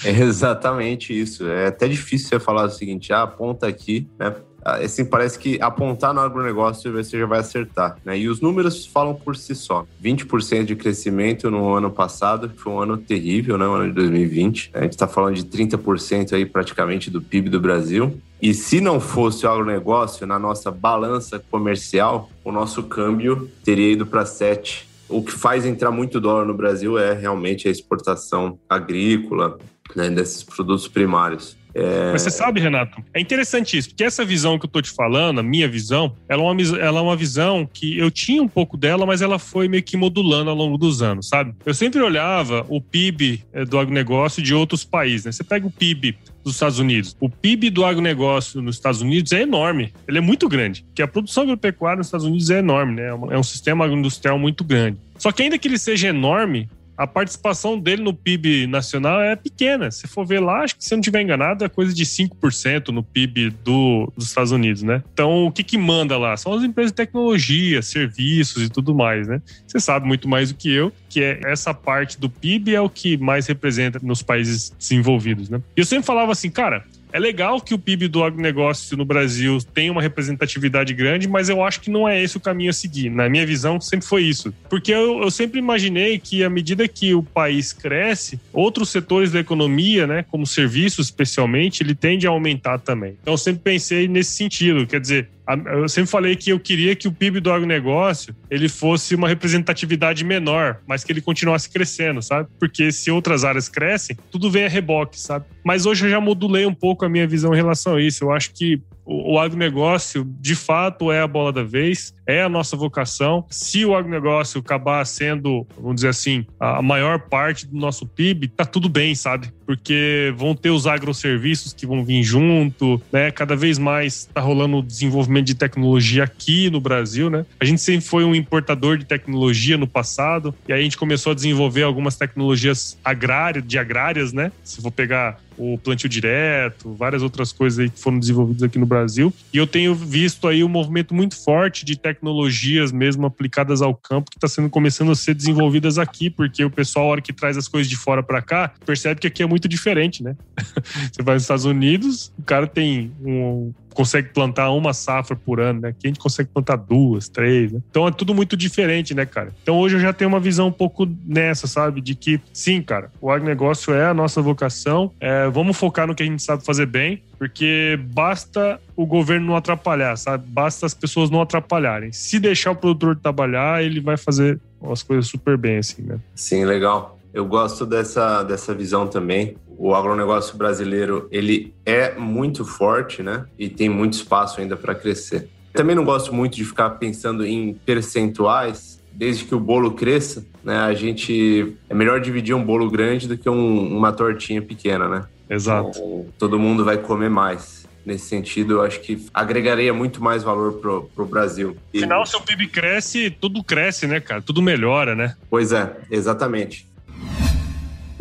[0.02, 1.46] É exatamente isso.
[1.46, 4.34] É até difícil você falar o seguinte: ah, aponta aqui, né?
[4.64, 8.18] Ah, assim, parece que apontar no agronegócio você já vai acertar, né?
[8.18, 9.84] E os números falam por si só.
[10.02, 13.66] 20% de crescimento no ano passado, que foi um ano terrível, né?
[13.66, 14.70] O ano de 2020.
[14.74, 18.20] A gente está falando de 30% aí praticamente do PIB do Brasil.
[18.40, 24.06] E se não fosse o agronegócio na nossa balança comercial, o nosso câmbio teria ido
[24.06, 24.88] para 7.
[25.08, 29.58] O que faz entrar muito dólar no Brasil é realmente a exportação agrícola,
[29.94, 31.56] né, desses produtos primários.
[31.74, 32.12] É...
[32.12, 35.40] Mas você sabe, Renato, é interessante isso, porque essa visão que eu tô te falando,
[35.40, 38.76] a minha visão, ela é, uma, ela é uma visão que eu tinha um pouco
[38.76, 41.54] dela, mas ela foi meio que modulando ao longo dos anos, sabe?
[41.64, 45.32] Eu sempre olhava o PIB é, do agronegócio de outros países, né?
[45.32, 47.16] Você pega o PIB dos Estados Unidos.
[47.20, 51.08] O PIB do agronegócio nos Estados Unidos é enorme, ele é muito grande, porque a
[51.08, 53.08] produção agropecuária nos Estados Unidos é enorme, né?
[53.08, 54.98] É um é sistema agroindustrial muito grande.
[55.18, 56.68] Só que ainda que ele seja enorme,
[57.02, 59.90] a participação dele no PIB nacional é pequena.
[59.90, 62.90] Se for ver lá, acho que se eu não estiver enganado, é coisa de 5%
[62.90, 65.02] no PIB do, dos Estados Unidos, né?
[65.12, 66.36] Então, o que que manda lá?
[66.36, 69.42] São as empresas de tecnologia, serviços e tudo mais, né?
[69.66, 72.88] Você sabe muito mais do que eu, que é essa parte do PIB é o
[72.88, 75.60] que mais representa nos países desenvolvidos, né?
[75.76, 79.58] E eu sempre falava assim, cara, é legal que o PIB do agronegócio no Brasil
[79.74, 83.10] tenha uma representatividade grande, mas eu acho que não é esse o caminho a seguir.
[83.10, 84.52] Na minha visão, sempre foi isso.
[84.68, 89.40] Porque eu, eu sempre imaginei que, à medida que o país cresce, outros setores da
[89.40, 93.16] economia, né, como serviços especialmente, ele tende a aumentar também.
[93.20, 94.86] Então, eu sempre pensei nesse sentido.
[94.86, 95.28] Quer dizer,
[95.66, 100.24] eu sempre falei que eu queria que o PIB do agronegócio ele fosse uma representatividade
[100.24, 102.48] menor, mas que ele continuasse crescendo, sabe?
[102.60, 105.44] Porque se outras áreas crescem, tudo vem a reboque, sabe?
[105.64, 108.24] Mas hoje eu já modulei um pouco a minha visão em relação a isso.
[108.24, 112.76] Eu acho que o, agronegócio, de fato, é a bola da vez, é a nossa
[112.76, 113.44] vocação.
[113.50, 118.64] Se o agronegócio acabar sendo, vamos dizer assim, a maior parte do nosso PIB, tá
[118.64, 119.48] tudo bem, sabe?
[119.66, 123.30] Porque vão ter os agroserviços que vão vir junto, né?
[123.30, 127.44] Cada vez mais tá rolando o desenvolvimento de tecnologia aqui no Brasil, né?
[127.58, 131.32] A gente sempre foi um importador de tecnologia no passado, e aí a gente começou
[131.32, 134.52] a desenvolver algumas tecnologias agrárias, de agrárias, né?
[134.62, 138.86] Se for pegar o plantio direto, várias outras coisas aí que foram desenvolvidas aqui no
[138.86, 139.32] Brasil.
[139.52, 144.30] E eu tenho visto aí um movimento muito forte de tecnologias mesmo aplicadas ao campo
[144.30, 147.56] que está sendo começando a ser desenvolvidas aqui, porque o pessoal, a hora que traz
[147.56, 150.36] as coisas de fora para cá, percebe que aqui é muito diferente, né?
[151.12, 155.80] Você vai nos Estados Unidos, o cara tem um consegue plantar uma safra por ano,
[155.80, 155.88] né?
[155.88, 157.80] Aqui a gente consegue plantar duas, três, né?
[157.90, 159.52] Então é tudo muito diferente, né, cara?
[159.62, 162.00] Então hoje eu já tenho uma visão um pouco nessa, sabe?
[162.00, 166.22] De que, sim, cara, o agronegócio é a nossa vocação, é, vamos focar no que
[166.22, 170.44] a gente sabe fazer bem, porque basta o governo não atrapalhar, sabe?
[170.46, 172.12] Basta as pessoas não atrapalharem.
[172.12, 174.60] Se deixar o produtor trabalhar, ele vai fazer
[174.90, 176.18] as coisas super bem, assim, né?
[176.34, 177.18] Sim, legal.
[177.32, 179.56] Eu gosto dessa, dessa visão também.
[179.78, 183.46] O agronegócio brasileiro, ele é muito forte, né?
[183.58, 185.48] E tem muito espaço ainda para crescer.
[185.72, 190.76] Também não gosto muito de ficar pensando em percentuais, desde que o bolo cresça, né?
[190.76, 195.24] A gente é melhor dividir um bolo grande do que um, uma tortinha pequena, né?
[195.48, 195.90] Exato.
[195.90, 197.82] Então, todo mundo vai comer mais.
[198.04, 201.76] Nesse sentido, eu acho que agregaria muito mais valor pro, pro Brasil.
[201.94, 204.42] Afinal, se o PIB cresce, tudo cresce, né, cara?
[204.42, 205.36] Tudo melhora, né?
[205.48, 206.91] Pois é, exatamente.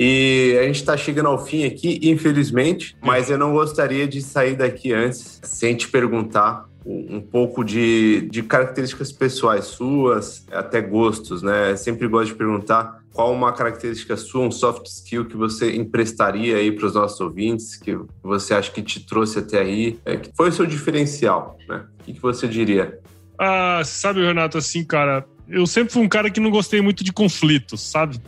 [0.03, 4.55] E a gente está chegando ao fim aqui, infelizmente, mas eu não gostaria de sair
[4.55, 11.75] daqui antes sem te perguntar um pouco de, de características pessoais suas, até gostos, né?
[11.75, 16.71] Sempre gosto de perguntar qual uma característica sua, um soft skill que você emprestaria aí
[16.71, 20.49] para os nossos ouvintes, que você acha que te trouxe até aí, é, que foi
[20.49, 21.85] o seu diferencial, né?
[21.99, 22.99] O que, que você diria?
[23.37, 27.13] Ah, sabe, Renato, assim, cara, eu sempre fui um cara que não gostei muito de
[27.13, 28.19] conflitos, sabe?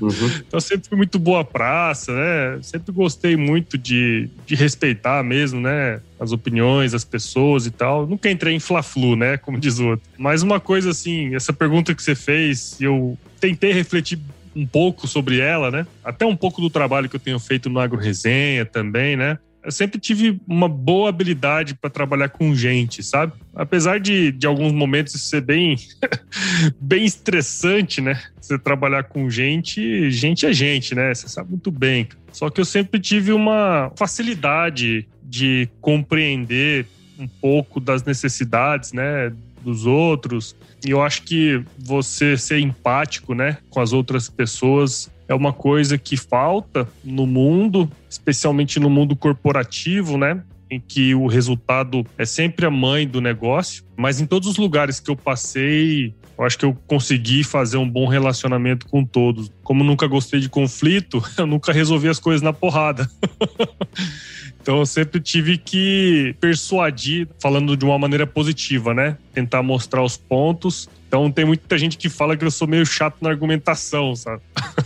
[0.00, 0.30] Uhum.
[0.46, 2.58] então sempre fui muito boa praça, né?
[2.62, 6.00] Sempre gostei muito de, de respeitar mesmo, né?
[6.18, 8.06] As opiniões, as pessoas e tal.
[8.06, 9.36] Nunca entrei em fla-flu, né?
[9.36, 10.08] Como diz o outro.
[10.18, 14.18] Mas uma coisa assim, essa pergunta que você fez, eu tentei refletir
[14.54, 15.86] um pouco sobre ela, né?
[16.04, 19.38] Até um pouco do trabalho que eu tenho feito no Agro Resenha também, né?
[19.64, 23.32] eu sempre tive uma boa habilidade para trabalhar com gente, sabe?
[23.54, 25.76] Apesar de, de alguns momentos ser bem,
[26.80, 28.20] bem estressante, né?
[28.40, 31.14] Você trabalhar com gente, gente é gente, né?
[31.14, 32.08] Você sabe muito bem.
[32.32, 36.86] Só que eu sempre tive uma facilidade de compreender
[37.18, 39.32] um pouco das necessidades, né?
[39.62, 40.56] Dos outros.
[40.84, 43.58] E eu acho que você ser empático, né?
[43.68, 50.18] Com as outras pessoas é uma coisa que falta no mundo, especialmente no mundo corporativo,
[50.18, 50.42] né?
[50.72, 53.84] Em que o resultado é sempre a mãe do negócio.
[53.94, 57.86] Mas em todos os lugares que eu passei, eu acho que eu consegui fazer um
[57.86, 59.52] bom relacionamento com todos.
[59.62, 63.08] Como nunca gostei de conflito, eu nunca resolvi as coisas na porrada.
[64.62, 69.18] Então eu sempre tive que persuadir, falando de uma maneira positiva, né?
[69.34, 70.88] Tentar mostrar os pontos.
[71.08, 74.40] Então tem muita gente que fala que eu sou meio chato na argumentação, sabe?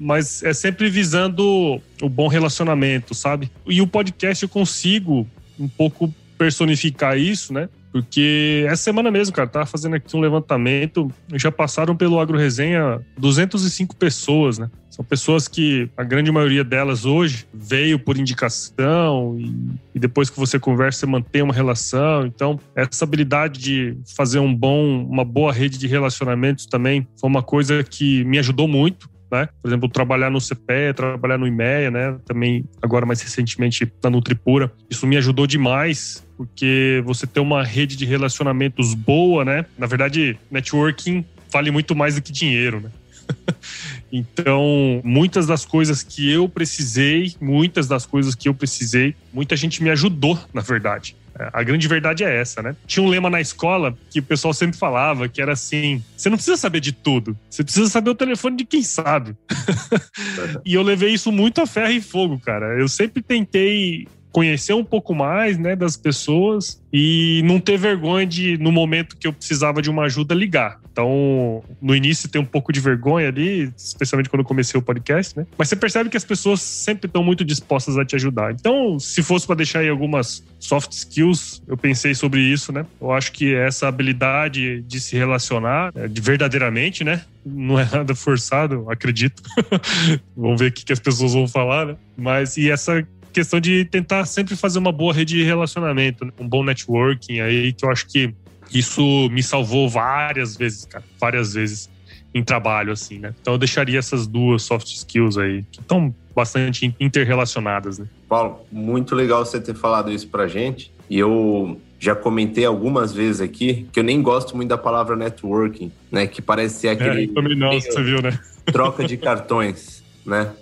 [0.00, 3.50] mas é sempre visando o bom relacionamento, sabe?
[3.66, 5.28] E o podcast eu consigo
[5.58, 7.68] um pouco personificar isso, né?
[7.92, 13.04] Porque essa semana mesmo, cara, tava fazendo aqui um levantamento, já passaram pelo Agro Resenha
[13.18, 14.70] 205 pessoas, né?
[14.88, 19.52] São pessoas que a grande maioria delas hoje veio por indicação e,
[19.94, 22.26] e, depois que você conversa, você mantém uma relação.
[22.26, 27.42] Então, essa habilidade de fazer um bom, uma boa rede de relacionamentos também foi uma
[27.42, 29.48] coisa que me ajudou muito né?
[29.62, 32.16] Por exemplo, trabalhar no CPE, trabalhar no IMEA, né?
[32.24, 34.72] Também agora mais recentemente na Nutripura.
[34.88, 39.64] Isso me ajudou demais, porque você ter uma rede de relacionamentos boa, né?
[39.78, 42.90] Na verdade, networking vale muito mais do que dinheiro, né?
[44.12, 49.82] então, muitas das coisas que eu precisei, muitas das coisas que eu precisei, muita gente
[49.82, 51.16] me ajudou, na verdade.
[51.52, 52.76] A grande verdade é essa, né?
[52.86, 56.36] Tinha um lema na escola que o pessoal sempre falava, que era assim: você não
[56.36, 59.36] precisa saber de tudo, você precisa saber o telefone de quem sabe.
[60.64, 62.78] e eu levei isso muito a ferro e fogo, cara.
[62.78, 68.58] Eu sempre tentei conhecer um pouco mais, né, das pessoas e não ter vergonha de,
[68.58, 70.80] no momento que eu precisava de uma ajuda, ligar.
[70.92, 75.36] Então, no início tem um pouco de vergonha ali, especialmente quando eu comecei o podcast,
[75.36, 75.46] né?
[75.56, 78.52] Mas você percebe que as pessoas sempre estão muito dispostas a te ajudar.
[78.52, 82.84] Então, se fosse para deixar aí algumas soft skills, eu pensei sobre isso, né?
[83.00, 87.22] Eu acho que essa habilidade de se relacionar de verdadeiramente, né?
[87.46, 89.42] Não é nada forçado, acredito.
[90.36, 91.96] Vamos ver o que, que as pessoas vão falar, né?
[92.16, 96.32] Mas e essa questão de tentar sempre fazer uma boa rede de relacionamento, né?
[96.38, 98.34] um bom networking aí, que eu acho que
[98.72, 101.90] isso me salvou várias vezes, cara, várias vezes
[102.32, 103.34] em trabalho, assim, né?
[103.40, 108.06] Então eu deixaria essas duas soft skills aí, que estão bastante interrelacionadas, né?
[108.28, 110.92] Paulo, muito legal você ter falado isso pra gente.
[111.08, 115.90] E eu já comentei algumas vezes aqui que eu nem gosto muito da palavra networking,
[116.10, 116.26] né?
[116.26, 117.24] Que parece ser aquele.
[117.24, 118.38] É, também não, você viu, né?
[118.66, 119.99] Troca de cartões,
[120.30, 120.52] né?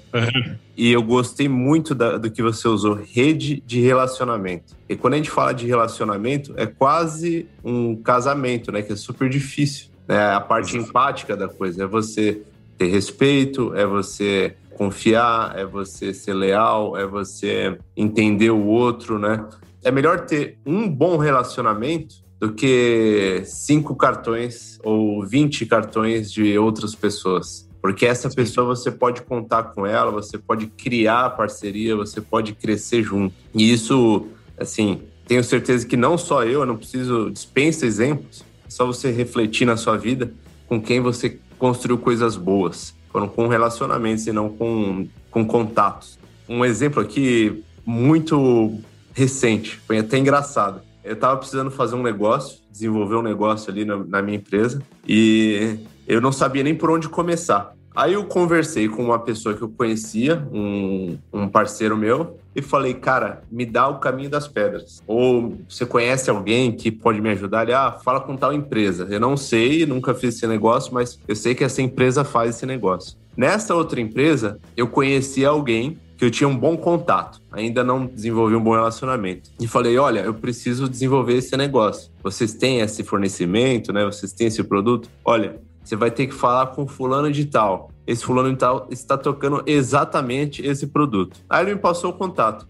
[0.76, 4.76] E eu gostei muito da, do que você usou, rede de relacionamento.
[4.88, 8.82] E quando a gente fala de relacionamento, é quase um casamento, né?
[8.82, 9.88] Que é super difícil.
[10.06, 10.20] Né?
[10.32, 10.90] A parte Exato.
[10.90, 12.42] empática da coisa é você
[12.76, 19.44] ter respeito, é você confiar, é você ser leal, é você entender o outro, né?
[19.82, 26.94] é melhor ter um bom relacionamento do que cinco cartões ou 20 cartões de outras
[26.94, 27.67] pessoas.
[27.80, 28.36] Porque essa Sim.
[28.36, 33.34] pessoa você pode contar com ela, você pode criar parceria, você pode crescer junto.
[33.54, 34.26] E isso,
[34.58, 39.10] assim, tenho certeza que não só eu, eu não preciso dispensa exemplos, é só você
[39.10, 40.32] refletir na sua vida
[40.66, 42.94] com quem você construiu coisas boas.
[43.10, 46.18] Foram com relacionamentos e não com, com contatos.
[46.48, 48.78] Um exemplo aqui muito
[49.14, 50.80] recente, foi até engraçado.
[51.02, 55.78] Eu estava precisando fazer um negócio, desenvolver um negócio ali na, na minha empresa, e
[56.08, 57.76] eu não sabia nem por onde começar.
[57.94, 62.94] Aí eu conversei com uma pessoa que eu conhecia, um, um parceiro meu, e falei,
[62.94, 65.02] cara, me dá o caminho das pedras.
[65.06, 67.64] Ou você conhece alguém que pode me ajudar?
[67.64, 69.06] Ele, ah, fala com tal empresa.
[69.10, 72.64] Eu não sei, nunca fiz esse negócio, mas eu sei que essa empresa faz esse
[72.64, 73.16] negócio.
[73.36, 78.56] Nessa outra empresa, eu conheci alguém que eu tinha um bom contato, ainda não desenvolvi
[78.56, 79.50] um bom relacionamento.
[79.60, 82.10] E falei: olha, eu preciso desenvolver esse negócio.
[82.22, 84.04] Vocês têm esse fornecimento, né?
[84.04, 85.08] Vocês têm esse produto?
[85.24, 87.90] Olha, você vai ter que falar com fulano de tal.
[88.06, 91.40] Esse fulano de tal está tocando exatamente esse produto.
[91.48, 92.68] Aí ele me passou o contato.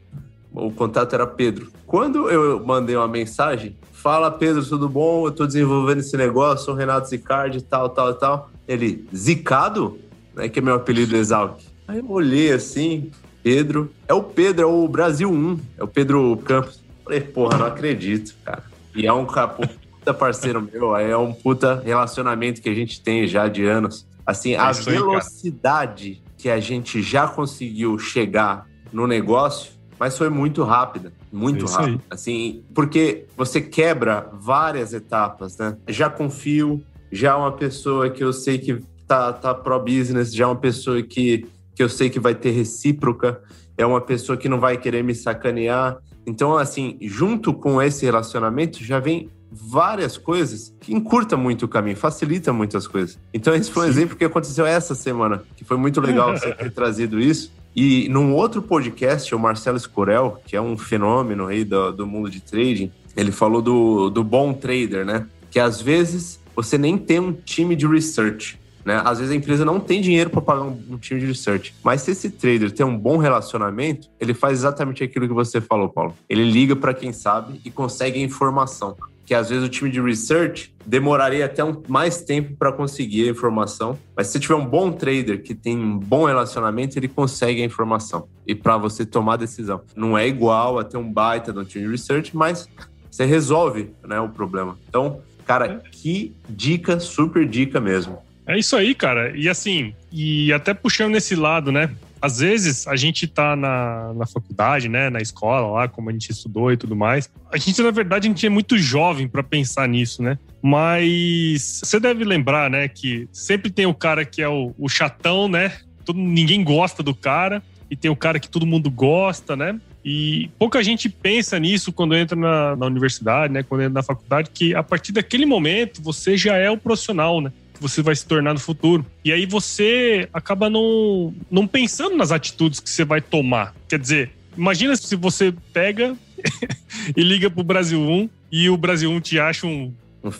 [0.53, 1.69] O contato era Pedro.
[1.85, 5.25] Quando eu mandei uma mensagem, fala Pedro, tudo bom?
[5.25, 8.51] Eu estou desenvolvendo esse negócio, sou Renato Zicardi, tal, tal, tal.
[8.69, 9.99] Ele, Zicado?
[10.35, 11.61] Né, que é meu apelido Exalc.
[11.89, 13.11] Aí eu olhei assim,
[13.43, 13.91] Pedro.
[14.07, 15.59] É o Pedro, é o Brasil 1.
[15.77, 16.85] É o Pedro Campos.
[17.03, 18.63] Falei, porra, não acredito, cara.
[18.95, 19.65] E é um capô
[20.09, 24.07] puta parceiro meu, é um puta relacionamento que a gente tem já de anos.
[24.27, 30.29] Assim, é a velocidade aí, que a gente já conseguiu chegar no negócio, mas foi
[30.29, 32.01] muito rápida, muito é rápida.
[32.11, 35.77] Assim, porque você quebra várias etapas, né?
[35.89, 40.45] Já confio, já é uma pessoa que eu sei que tá, tá pro business, já
[40.45, 43.43] é uma pessoa que, que eu sei que vai ter recíproca,
[43.77, 45.99] é uma pessoa que não vai querer me sacanear.
[46.27, 51.97] Então, assim, junto com esse relacionamento já vem várias coisas que encurta muito o caminho,
[51.97, 53.19] facilita muitas coisas.
[53.33, 53.99] Então, esse foi um Sim.
[53.99, 57.53] exemplo que aconteceu essa semana, que foi muito legal você ter trazido isso.
[57.75, 62.29] E num outro podcast, o Marcelo Escorel, que é um fenômeno aí do, do mundo
[62.29, 65.27] de trading, ele falou do, do bom trader, né?
[65.51, 68.59] Que às vezes você nem tem um time de research.
[68.85, 69.01] Né?
[69.05, 71.75] Às vezes a empresa não tem dinheiro para pagar um, um, time de research.
[71.85, 75.89] Mas se esse trader tem um bom relacionamento, ele faz exatamente aquilo que você falou,
[75.89, 76.17] Paulo.
[76.29, 78.97] Ele liga para quem sabe e consegue a informação
[79.29, 83.31] que às vezes o time de research demoraria até um, mais tempo para conseguir a
[83.31, 83.99] informação.
[84.17, 88.27] Mas se tiver um bom trader que tem um bom relacionamento, ele consegue a informação.
[88.47, 89.83] E para você tomar a decisão.
[89.95, 92.67] Não é igual a ter um baita no time de research, mas
[93.11, 94.79] você resolve né, o problema.
[94.89, 98.23] Então, cara, que dica, super dica mesmo.
[98.47, 99.37] É isso aí, cara.
[99.37, 101.91] E assim, e até puxando nesse lado, né?
[102.21, 106.31] Às vezes a gente tá na, na faculdade, né, na escola lá, como a gente
[106.31, 107.31] estudou e tudo mais.
[107.53, 110.39] A gente, na verdade, a gente é muito jovem para pensar nisso, né?
[110.63, 115.49] Mas você deve lembrar, né, que sempre tem o cara que é o, o chatão,
[115.49, 115.73] né?
[116.05, 119.79] Todo, ninguém gosta do cara, e tem o cara que todo mundo gosta, né?
[120.05, 123.63] E pouca gente pensa nisso quando entra na, na universidade, né?
[123.63, 127.53] Quando entra na faculdade, que a partir daquele momento você já é o profissional, né?
[127.79, 129.07] Que você vai se tornar no futuro.
[129.25, 133.75] E aí você acaba não, não pensando nas atitudes que você vai tomar.
[133.89, 136.17] Quer dizer, imagina se você pega
[137.17, 140.31] e liga pro Brasil 1 e o Brasil 1 te acha um, um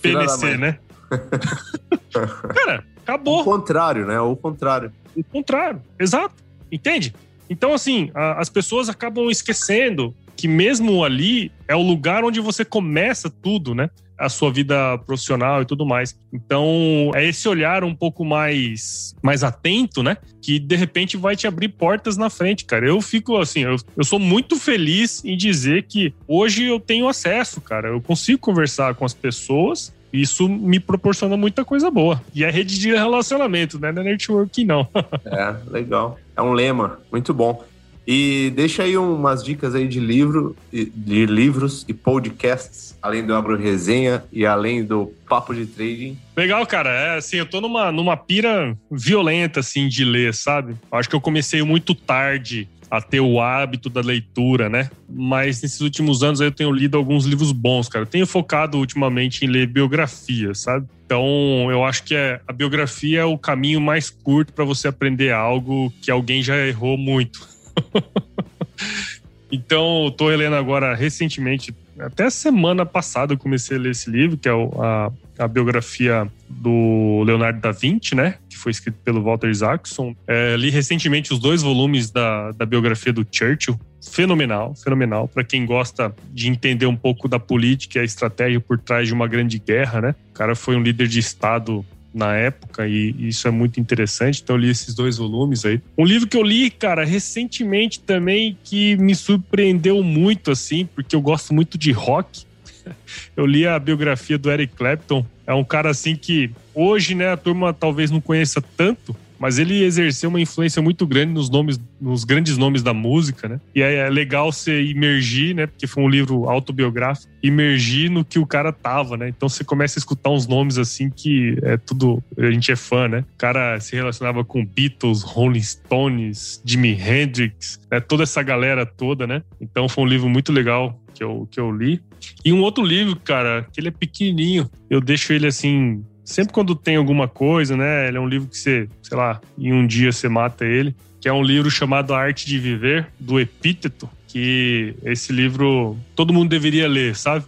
[0.59, 0.79] né?
[2.55, 3.41] Cara, acabou.
[3.41, 4.21] O contrário, né?
[4.21, 4.93] O contrário.
[5.17, 6.35] O contrário, exato.
[6.71, 7.15] Entende?
[7.49, 12.65] Então, assim, a, as pessoas acabam esquecendo que mesmo ali é o lugar onde você
[12.65, 13.91] começa tudo, né?
[14.19, 16.19] A sua vida profissional e tudo mais.
[16.33, 20.17] Então, é esse olhar um pouco mais, mais atento, né?
[20.43, 22.87] Que de repente vai te abrir portas na frente, cara.
[22.87, 27.61] Eu fico assim, eu, eu sou muito feliz em dizer que hoje eu tenho acesso,
[27.61, 27.89] cara.
[27.89, 32.21] Eu consigo conversar com as pessoas isso me proporciona muita coisa boa.
[32.35, 33.93] E é rede de relacionamento, né?
[33.93, 34.89] Não é networking, não.
[35.27, 36.19] é, legal.
[36.37, 37.63] É um lema, muito bom.
[38.11, 43.55] E deixa aí umas dicas aí de livro, de livros e podcasts, além do Agro
[43.55, 46.17] Resenha e além do Papo de Trading.
[46.35, 46.89] Legal, cara.
[46.89, 50.75] É assim, eu tô numa, numa pira violenta, assim, de ler, sabe?
[50.91, 54.91] Acho que eu comecei muito tarde a ter o hábito da leitura, né?
[55.07, 58.05] Mas nesses últimos anos eu tenho lido alguns livros bons, cara.
[58.05, 60.87] Eu tenho focado ultimamente em ler biografia, sabe?
[61.05, 65.31] Então, eu acho que é, a biografia é o caminho mais curto para você aprender
[65.31, 67.58] algo que alguém já errou muito.
[69.51, 74.37] então, eu tô relendo agora recentemente, até semana passada eu comecei a ler esse livro,
[74.37, 78.37] que é a, a biografia do Leonardo da Vinci, né?
[78.49, 80.15] Que que foi escrito pelo Walter Isaacson.
[80.27, 83.79] É, li recentemente os dois volumes da, da biografia do Churchill.
[84.03, 85.29] Fenomenal, fenomenal.
[85.29, 89.15] Para quem gosta de entender um pouco da política e a estratégia por trás de
[89.15, 90.15] uma grande guerra, né?
[90.31, 91.87] O cara foi um líder de Estado
[92.19, 94.43] na época e isso é muito interessante.
[94.43, 95.81] Então eu li esses dois volumes aí.
[95.97, 101.21] Um livro que eu li, cara, recentemente também que me surpreendeu muito assim, porque eu
[101.21, 102.47] gosto muito de rock.
[103.37, 105.25] Eu li a biografia do Eric Clapton.
[105.47, 109.83] É um cara assim que hoje, né, a turma talvez não conheça tanto, mas ele
[109.83, 113.61] exerceu uma influência muito grande nos nomes, nos grandes nomes da música, né?
[113.75, 115.67] E é legal você imergir, né?
[115.67, 119.29] Porque foi um livro autobiográfico, imergir no que o cara tava, né?
[119.29, 123.09] Então você começa a escutar uns nomes assim que é tudo, a gente é fã,
[123.09, 123.25] né?
[123.35, 128.01] O cara se relacionava com Beatles, Rolling Stones, Jimi Hendrix, né?
[128.01, 129.43] toda essa galera toda, né?
[129.61, 132.01] Então foi um livro muito legal que eu, que eu li.
[132.45, 136.75] E um outro livro, cara, que ele é pequenininho, eu deixo ele assim sempre quando
[136.75, 138.07] tem alguma coisa, né?
[138.07, 141.27] Ele é um livro que você, sei lá, em um dia você mata ele, que
[141.27, 146.51] é um livro chamado A Arte de Viver, do Epíteto, que esse livro todo mundo
[146.51, 147.47] deveria ler, sabe?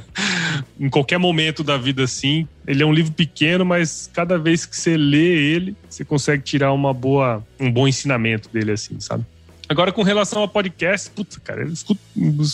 [0.80, 2.48] em qualquer momento da vida assim.
[2.66, 6.72] Ele é um livro pequeno, mas cada vez que você lê ele, você consegue tirar
[6.72, 9.24] uma boa, um bom ensinamento dele assim, sabe?
[9.68, 12.00] Agora, com relação a podcast, putz, cara, eu escuto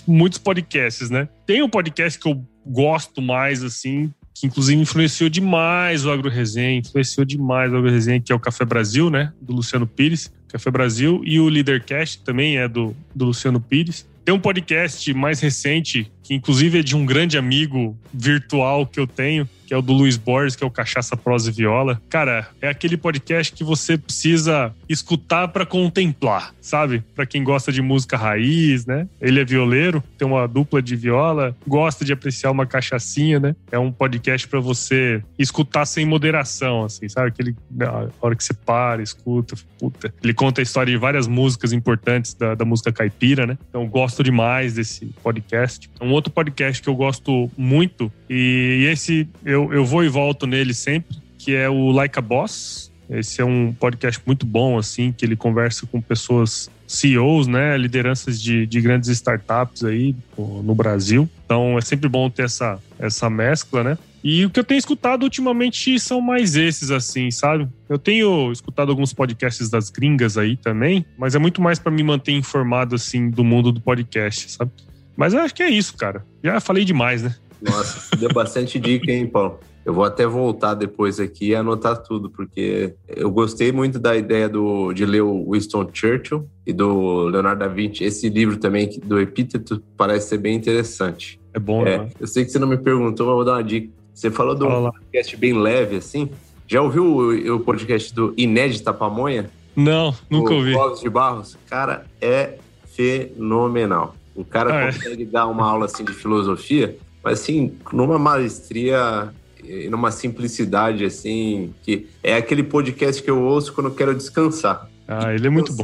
[0.04, 1.28] muitos podcasts, né?
[1.46, 6.78] Tem um podcast que eu gosto mais, assim, que inclusive influenciou demais o Agro Resenha,
[6.78, 9.32] influenciou demais o Agro Resenha, que é o Café Brasil, né?
[9.40, 14.06] Do Luciano Pires, Café Brasil, e o Leadercast também é do, do Luciano Pires.
[14.24, 19.06] Tem um podcast mais recente, que inclusive é de um grande amigo virtual que eu
[19.06, 22.00] tenho, que é o do Luiz Borges, que é o Cachaça Prosa e Viola.
[22.08, 27.02] Cara, é aquele podcast que você precisa escutar para contemplar, sabe?
[27.14, 29.06] Para quem gosta de música raiz, né?
[29.20, 33.56] Ele é violeiro, tem uma dupla de viola, gosta de apreciar uma cachaçinha, né?
[33.70, 37.28] É um podcast para você escutar sem moderação, assim, sabe?
[37.28, 40.12] Aquele a hora que você para, escuta, puta.
[40.22, 43.58] Ele conta a história de várias músicas importantes da, da música caipira, né?
[43.68, 45.90] Então gosto demais desse podcast.
[46.00, 50.72] Um outro podcast que eu gosto muito e esse eu, eu vou e volto nele
[50.72, 52.92] sempre, que é o Like a Boss.
[53.08, 58.40] Esse é um podcast muito bom, assim, que ele conversa com pessoas, CEOs, né, lideranças
[58.40, 61.28] de, de grandes startups aí no Brasil.
[61.44, 63.98] Então é sempre bom ter essa, essa mescla, né?
[64.26, 67.68] E o que eu tenho escutado ultimamente são mais esses, assim, sabe?
[67.90, 72.02] Eu tenho escutado alguns podcasts das gringas aí também, mas é muito mais para me
[72.02, 74.70] manter informado, assim, do mundo do podcast, sabe?
[75.16, 76.24] Mas eu acho que é isso, cara.
[76.42, 77.34] Já falei demais, né?
[77.60, 79.58] Nossa, deu bastante dica, hein, Paulo?
[79.84, 84.48] Eu vou até voltar depois aqui e anotar tudo, porque eu gostei muito da ideia
[84.48, 88.02] do, de ler o Winston Churchill e do Leonardo da Vinci.
[88.02, 91.38] Esse livro também, do Epíteto, parece ser bem interessante.
[91.52, 92.10] É bom, é, né?
[92.18, 93.92] Eu sei que você não me perguntou, mas vou dar uma dica.
[94.14, 96.30] Você falou de um podcast bem leve, assim.
[96.66, 99.50] Já ouviu o, o podcast do Inédita Pamonha?
[99.76, 100.72] Não, nunca o ouvi.
[100.72, 101.58] Clóvis de Barros?
[101.68, 104.14] Cara, é fenomenal.
[104.34, 104.92] O cara ah, é?
[104.92, 105.26] consegue é.
[105.26, 109.32] dar uma aula assim de filosofia mas assim, numa maestria
[109.64, 114.86] e numa simplicidade assim, que é aquele podcast que eu ouço quando eu quero descansar.
[115.08, 115.82] Ah, ele é muito bom.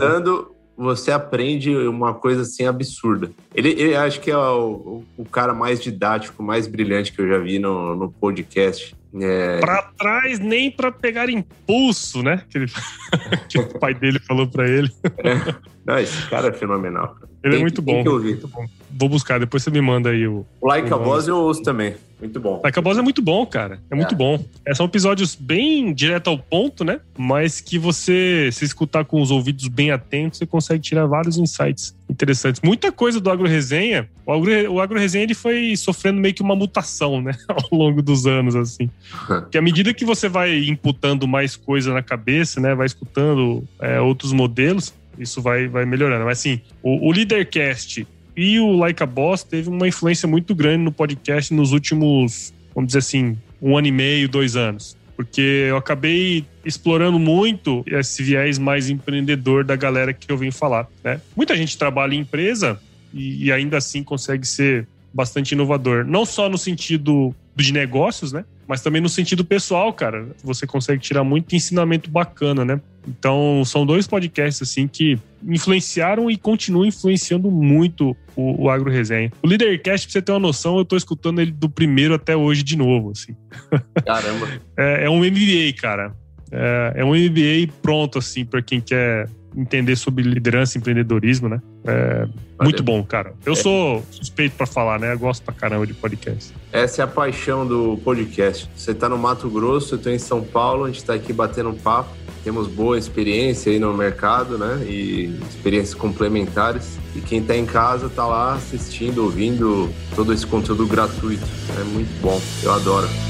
[0.76, 3.30] Você aprende uma coisa assim absurda.
[3.54, 7.36] Ele, ele acho que é o, o, cara mais didático, mais brilhante que eu já
[7.36, 8.94] vi no, no podcast.
[9.14, 9.58] É...
[9.58, 12.44] Pra trás, nem para pegar impulso, né?
[12.48, 12.66] Que, ele...
[13.48, 14.90] que, o pai dele falou para ele.
[15.18, 15.54] É.
[15.84, 17.16] Não, esse cara é fenomenal.
[17.42, 18.66] Ele é tem, é muito bom, muito bom.
[18.92, 20.46] Vou buscar, depois você me manda aí o.
[20.60, 21.94] O Like o a Boss eu ouço também.
[22.20, 22.60] Muito bom.
[22.62, 23.80] Like a Boss é muito bom, cara.
[23.90, 24.44] É, é, muito bom.
[24.66, 27.00] É, são episódios bem direto ao ponto, né?
[27.16, 31.96] Mas que você, se escutar com os ouvidos bem atentos, você consegue tirar vários insights
[32.10, 32.60] interessantes.
[32.62, 34.08] Muita coisa do Agro Resenha.
[34.26, 37.32] O Agro, o Agro Resenha ele foi sofrendo meio que uma mutação, né?
[37.48, 38.90] ao longo dos anos, assim.
[39.50, 42.74] que à medida que você vai imputando mais coisa na cabeça, né?
[42.74, 46.26] Vai escutando é, outros modelos, isso vai, vai melhorando.
[46.26, 48.06] Mas assim, o, o Leadercast
[48.40, 52.88] e o Like a Boss teve uma influência muito grande no podcast nos últimos, vamos
[52.88, 54.96] dizer assim, um ano e meio, dois anos.
[55.14, 60.88] Porque eu acabei explorando muito esse viés mais empreendedor da galera que eu venho falar.
[61.04, 61.20] Né?
[61.36, 62.80] Muita gente trabalha em empresa
[63.12, 66.06] e, e ainda assim consegue ser bastante inovador.
[66.06, 68.46] Não só no sentido de negócios, né?
[68.70, 70.28] Mas também no sentido pessoal, cara.
[70.44, 72.80] Você consegue tirar muito ensinamento bacana, né?
[73.04, 79.32] Então, são dois podcasts, assim, que influenciaram e continuam influenciando muito o, o Agro Resenha.
[79.42, 82.62] O Leadercast, pra você ter uma noção, eu tô escutando ele do primeiro até hoje
[82.62, 83.34] de novo, assim.
[84.06, 84.48] Caramba.
[84.76, 86.14] é, é um MBA, cara.
[86.52, 91.60] É, é um MBA pronto, assim, para quem quer entender sobre liderança e empreendedorismo, né?
[91.84, 92.28] É
[92.62, 93.34] muito bom, cara.
[93.44, 93.56] Eu é.
[93.56, 95.12] sou suspeito para falar, né?
[95.12, 96.54] Eu gosto pra caramba de podcast.
[96.72, 98.68] Essa é a paixão do podcast.
[98.76, 101.70] Você tá no Mato Grosso, eu tô em São Paulo, a gente tá aqui batendo
[101.70, 102.10] um papo.
[102.42, 104.82] Temos boa experiência aí no mercado, né?
[104.86, 106.98] E experiências complementares.
[107.14, 111.44] E quem tá em casa tá lá assistindo, ouvindo todo esse conteúdo gratuito.
[111.78, 112.40] É muito bom.
[112.62, 113.29] Eu adoro.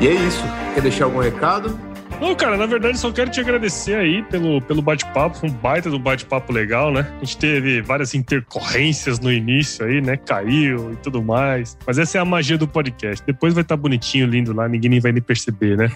[0.00, 0.42] E é isso.
[0.74, 1.76] Quer deixar algum recado?
[2.20, 5.88] Não, cara, na verdade só quero te agradecer aí pelo, pelo bate-papo, foi um baita
[5.88, 7.06] do bate-papo legal, né?
[7.16, 10.16] A gente teve várias intercorrências no início aí, né?
[10.16, 11.76] Caiu e tudo mais.
[11.86, 13.24] Mas essa é a magia do podcast.
[13.24, 15.90] Depois vai estar tá bonitinho, lindo lá, ninguém nem vai nem perceber, né?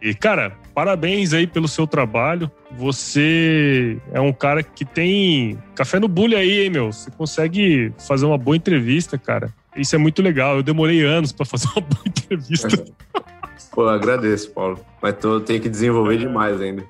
[0.00, 2.50] E, cara, parabéns aí pelo seu trabalho.
[2.72, 6.92] Você é um cara que tem café no bullying aí, hein, meu?
[6.92, 9.54] Você consegue fazer uma boa entrevista, cara.
[9.76, 10.56] Isso é muito legal.
[10.56, 12.68] Eu demorei anos para fazer uma boa entrevista.
[13.70, 14.78] Pô, agradeço, Paulo.
[15.00, 16.84] Mas tô, tenho que desenvolver demais ainda.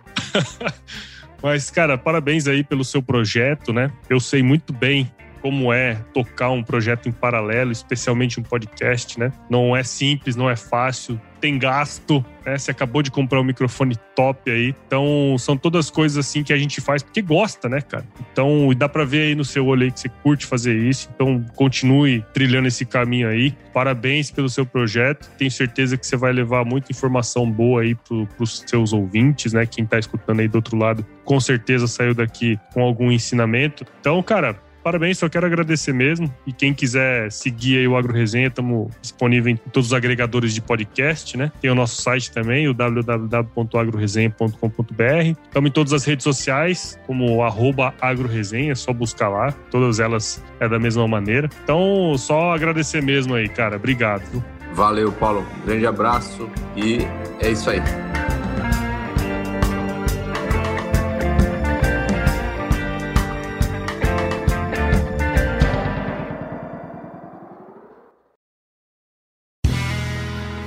[1.43, 3.91] Mas, cara, parabéns aí pelo seu projeto, né?
[4.09, 5.11] Eu sei muito bem
[5.43, 9.33] como é tocar um projeto em paralelo, especialmente um podcast, né?
[9.51, 12.57] Não é simples, não é fácil, tem gasto, né?
[12.57, 14.73] Você acabou de comprar um microfone top aí.
[14.87, 18.07] Então, são todas coisas assim que a gente faz porque gosta, né, cara?
[18.33, 21.11] Então, dá para ver aí no seu olho aí que você curte fazer isso.
[21.13, 23.53] Então, continue trilhando esse caminho aí.
[23.75, 25.29] Parabéns pelo seu projeto.
[25.37, 29.67] Tenho certeza que você vai levar muita informação boa aí pro, pros seus ouvintes, né?
[29.67, 33.85] Quem tá escutando aí do outro lado, com certeza saiu daqui com algum ensinamento.
[33.99, 36.35] Então, cara, Parabéns, só quero agradecer mesmo.
[36.47, 40.61] E quem quiser seguir aí o Agro Resenha, estamos disponíveis em todos os agregadores de
[40.61, 41.53] podcast, né?
[41.61, 45.39] Tem o nosso site também, o www.agroresenha.com.br.
[45.45, 49.53] Estamos em todas as redes sociais, como arroba agroresenha, é só buscar lá.
[49.71, 51.49] Todas elas é da mesma maneira.
[51.63, 53.77] Então, só agradecer mesmo aí, cara.
[53.77, 54.43] Obrigado.
[54.75, 55.47] Valeu, Paulo.
[55.65, 56.99] Grande abraço e
[57.41, 57.81] é isso aí.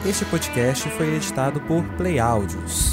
[0.07, 2.91] Este podcast foi editado por Play Áudios.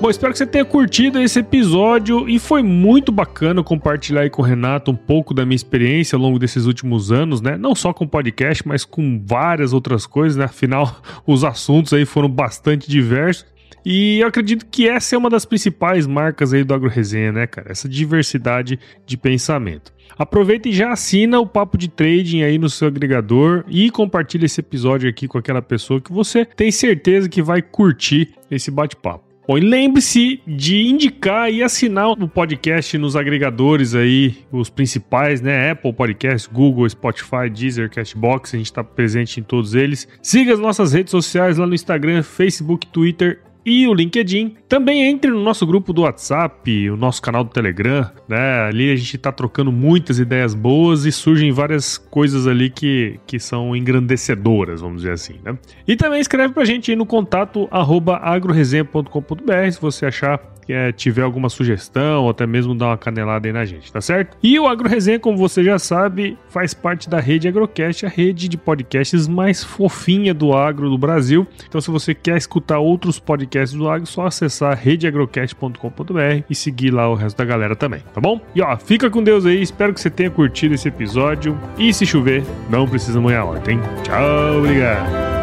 [0.00, 4.40] Bom, espero que você tenha curtido esse episódio e foi muito bacana compartilhar aí com
[4.40, 7.58] o Renato um pouco da minha experiência ao longo desses últimos anos, né?
[7.58, 10.44] Não só com podcast, mas com várias outras coisas, né?
[10.46, 13.53] Afinal, os assuntos aí foram bastante diversos.
[13.84, 17.70] E eu acredito que essa é uma das principais marcas aí do AgroResenha, né, cara?
[17.70, 19.92] Essa diversidade de pensamento.
[20.16, 24.60] Aproveita e já assina o Papo de Trading aí no seu agregador e compartilha esse
[24.60, 29.24] episódio aqui com aquela pessoa que você tem certeza que vai curtir esse bate-papo.
[29.46, 35.70] Bom, e lembre-se de indicar e assinar o podcast nos agregadores aí, os principais, né?
[35.70, 40.08] Apple Podcast, Google, Spotify, Deezer, Cashbox, a gente está presente em todos eles.
[40.22, 44.56] Siga as nossas redes sociais lá no Instagram, Facebook, Twitter e o LinkedIn.
[44.68, 48.62] Também entre no nosso grupo do WhatsApp, o nosso canal do Telegram, né?
[48.62, 53.38] Ali a gente está trocando muitas ideias boas e surgem várias coisas ali que, que
[53.38, 55.56] são engrandecedoras, vamos dizer assim, né?
[55.86, 61.48] E também escreve pra gente aí no contato agroresenha.com.br se você achar é, tiver alguma
[61.48, 64.36] sugestão ou até mesmo dar uma canelada aí na gente, tá certo?
[64.42, 68.48] E o Agro Resenha, como você já sabe, faz parte da rede Agrocast, a rede
[68.48, 71.46] de podcasts mais fofinha do agro do Brasil.
[71.68, 76.90] Então, se você quer escutar outros podcasts do agro, é só acessar redeagrocast.com.br e seguir
[76.90, 78.40] lá o resto da galera também, tá bom?
[78.54, 81.58] E ó, fica com Deus aí, espero que você tenha curtido esse episódio.
[81.78, 83.80] E se chover, não precisa molhar a horta, hein?
[84.02, 85.33] Tchau, obrigado!